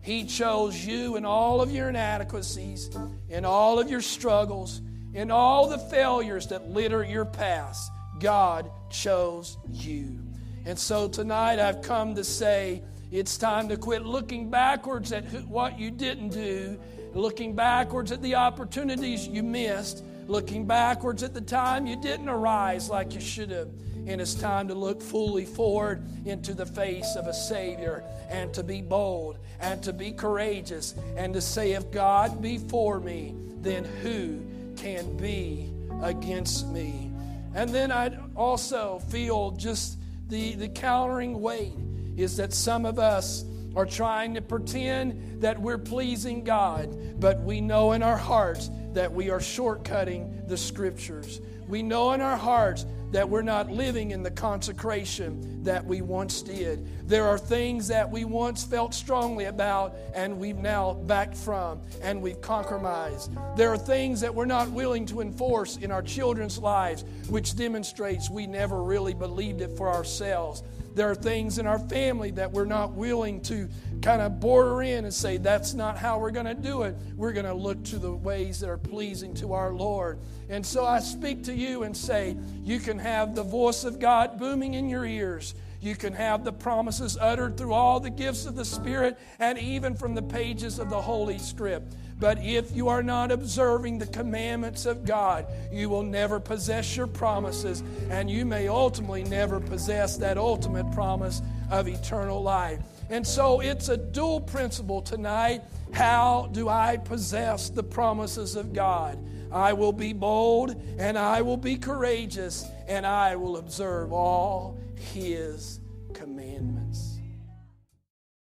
He 0.01 0.23
chose 0.25 0.85
you 0.85 1.15
and 1.17 1.25
all 1.25 1.61
of 1.61 1.71
your 1.71 1.89
inadequacies, 1.89 2.89
and 3.29 3.45
all 3.45 3.79
of 3.79 3.89
your 3.89 4.01
struggles, 4.01 4.81
in 5.13 5.31
all 5.31 5.67
the 5.67 5.77
failures 5.77 6.47
that 6.47 6.69
litter 6.69 7.03
your 7.03 7.25
past, 7.25 7.91
God 8.19 8.69
chose 8.89 9.57
you. 9.71 10.19
And 10.65 10.77
so 10.77 11.07
tonight 11.07 11.59
I've 11.59 11.81
come 11.81 12.15
to 12.15 12.23
say 12.23 12.81
it's 13.11 13.37
time 13.37 13.69
to 13.69 13.77
quit 13.77 14.05
looking 14.05 14.49
backwards 14.49 15.11
at 15.11 15.25
what 15.47 15.79
you 15.79 15.89
didn't 15.89 16.29
do, 16.29 16.79
looking 17.13 17.55
backwards 17.55 18.11
at 18.11 18.21
the 18.21 18.35
opportunities 18.35 19.27
you 19.27 19.41
missed, 19.41 20.03
looking 20.27 20.65
backwards 20.65 21.23
at 21.23 21.33
the 21.33 21.41
time 21.41 21.87
you 21.87 21.99
didn't 22.01 22.29
arise 22.29 22.89
like 22.89 23.13
you 23.13 23.21
should 23.21 23.49
have. 23.49 23.69
And 24.09 24.19
it's 24.19 24.33
time 24.33 24.67
to 24.69 24.73
look 24.73 25.03
fully 25.03 25.45
forward 25.45 26.03
into 26.25 26.55
the 26.55 26.65
face 26.65 27.15
of 27.15 27.27
a 27.27 27.33
Savior 27.33 28.03
and 28.27 28.51
to 28.55 28.63
be 28.63 28.81
bold 28.81 29.37
and 29.61 29.83
to 29.83 29.93
be 29.93 30.11
courageous 30.11 30.95
and 31.15 31.31
to 31.35 31.41
say, 31.41 31.73
if 31.73 31.91
God 31.91 32.41
be 32.41 32.57
for 32.57 32.99
me, 32.99 33.35
then 33.61 33.85
who 33.85 34.41
can 34.75 35.15
be 35.15 35.69
against 36.01 36.67
me. 36.69 37.11
And 37.53 37.69
then 37.69 37.91
I 37.91 38.17
also 38.35 38.97
feel 39.09 39.51
just 39.51 39.99
the, 40.27 40.55
the 40.55 40.69
countering 40.69 41.39
weight 41.39 41.77
is 42.17 42.35
that 42.37 42.51
some 42.51 42.87
of 42.87 42.97
us 42.97 43.45
are 43.75 43.85
trying 43.85 44.33
to 44.33 44.41
pretend 44.41 45.28
that 45.39 45.59
we're 45.59 45.77
pleasing 45.77 46.43
God, 46.43 47.19
but 47.19 47.41
we 47.41 47.61
know 47.61 47.93
in 47.93 48.03
our 48.03 48.17
hearts 48.17 48.69
that 48.93 49.11
we 49.11 49.29
are 49.29 49.39
shortcutting 49.39 50.47
the 50.47 50.57
scriptures. 50.57 51.41
We 51.67 51.83
know 51.83 52.13
in 52.13 52.21
our 52.21 52.37
hearts 52.37 52.85
that 53.11 53.27
we're 53.27 53.41
not 53.41 53.71
living 53.71 54.11
in 54.11 54.21
the 54.21 54.31
consecration 54.31 55.63
that 55.63 55.83
we 55.85 56.01
once 56.01 56.41
did. 56.41 56.87
There 57.07 57.27
are 57.27 57.37
things 57.37 57.87
that 57.87 58.09
we 58.09 58.23
once 58.23 58.63
felt 58.63 58.93
strongly 58.93 59.45
about 59.45 59.95
and 60.13 60.39
we've 60.39 60.57
now 60.57 60.93
backed 60.93 61.35
from 61.35 61.81
and 62.01 62.21
we've 62.21 62.41
compromised. 62.41 63.31
There 63.55 63.69
are 63.69 63.77
things 63.77 64.21
that 64.21 64.33
we're 64.33 64.45
not 64.45 64.69
willing 64.69 65.05
to 65.07 65.21
enforce 65.21 65.77
in 65.77 65.91
our 65.91 66.03
children's 66.03 66.59
lives, 66.59 67.03
which 67.29 67.55
demonstrates 67.55 68.29
we 68.29 68.45
never 68.45 68.83
really 68.83 69.13
believed 69.13 69.61
it 69.61 69.75
for 69.75 69.89
ourselves. 69.89 70.63
There 70.95 71.09
are 71.09 71.15
things 71.15 71.59
in 71.59 71.67
our 71.67 71.79
family 71.79 72.31
that 72.31 72.51
we're 72.51 72.65
not 72.65 72.93
willing 72.93 73.41
to 73.43 73.69
kind 74.01 74.21
of 74.21 74.39
border 74.39 74.81
in 74.81 75.05
and 75.05 75.13
say, 75.29 75.37
that's 75.37 75.73
not 75.75 75.97
how 75.97 76.17
we're 76.17 76.31
going 76.31 76.45
to 76.47 76.55
do 76.55 76.83
it. 76.83 76.95
We're 77.15 77.33
going 77.33 77.45
to 77.45 77.53
look 77.53 77.83
to 77.85 77.99
the 77.99 78.11
ways 78.11 78.59
that 78.61 78.69
are 78.69 78.77
pleasing 78.77 79.35
to 79.35 79.53
our 79.53 79.71
Lord. 79.71 80.17
And 80.49 80.65
so 80.65 80.85
I 80.85 80.99
speak 80.99 81.43
to 81.43 81.53
you 81.53 81.83
and 81.83 81.95
say, 81.95 82.35
you 82.63 82.79
can 82.79 82.97
have 82.97 83.35
the 83.35 83.43
voice 83.43 83.83
of 83.83 83.99
God 83.99 84.39
booming 84.39 84.73
in 84.73 84.89
your 84.89 85.05
ears. 85.05 85.53
You 85.81 85.95
can 85.95 86.13
have 86.13 86.43
the 86.43 86.51
promises 86.51 87.15
uttered 87.19 87.57
through 87.57 87.73
all 87.73 87.99
the 87.99 88.09
gifts 88.09 88.45
of 88.45 88.55
the 88.55 88.65
Spirit 88.65 89.17
and 89.39 89.57
even 89.59 89.95
from 89.95 90.15
the 90.15 90.21
pages 90.21 90.79
of 90.79 90.89
the 90.89 91.01
Holy 91.01 91.37
Script. 91.37 91.93
But 92.19 92.43
if 92.43 92.75
you 92.75 92.89
are 92.89 93.03
not 93.03 93.31
observing 93.31 93.99
the 93.99 94.07
commandments 94.07 94.85
of 94.85 95.05
God, 95.05 95.45
you 95.71 95.89
will 95.89 96.03
never 96.03 96.39
possess 96.39 96.97
your 96.97 97.07
promises, 97.07 97.81
and 98.09 98.29
you 98.29 98.45
may 98.45 98.67
ultimately 98.67 99.23
never 99.23 99.61
possess 99.61 100.17
that 100.17 100.37
ultimate 100.37 100.91
promise 100.91 101.41
of 101.71 101.87
eternal 101.87 102.41
life. 102.41 102.81
And 103.09 103.25
so 103.25 103.59
it's 103.59 103.89
a 103.89 103.97
dual 103.97 104.41
principle 104.41 105.01
tonight. 105.01 105.63
How 105.91 106.49
do 106.51 106.69
I 106.69 106.97
possess 106.97 107.69
the 107.69 107.83
promises 107.83 108.55
of 108.55 108.71
God? 108.73 109.17
I 109.51 109.73
will 109.73 109.93
be 109.93 110.13
bold 110.13 110.79
and 110.99 111.17
I 111.17 111.41
will 111.41 111.57
be 111.57 111.75
courageous 111.75 112.65
and 112.87 113.05
I 113.05 113.35
will 113.35 113.57
observe 113.57 114.13
all 114.13 114.79
His 114.95 115.78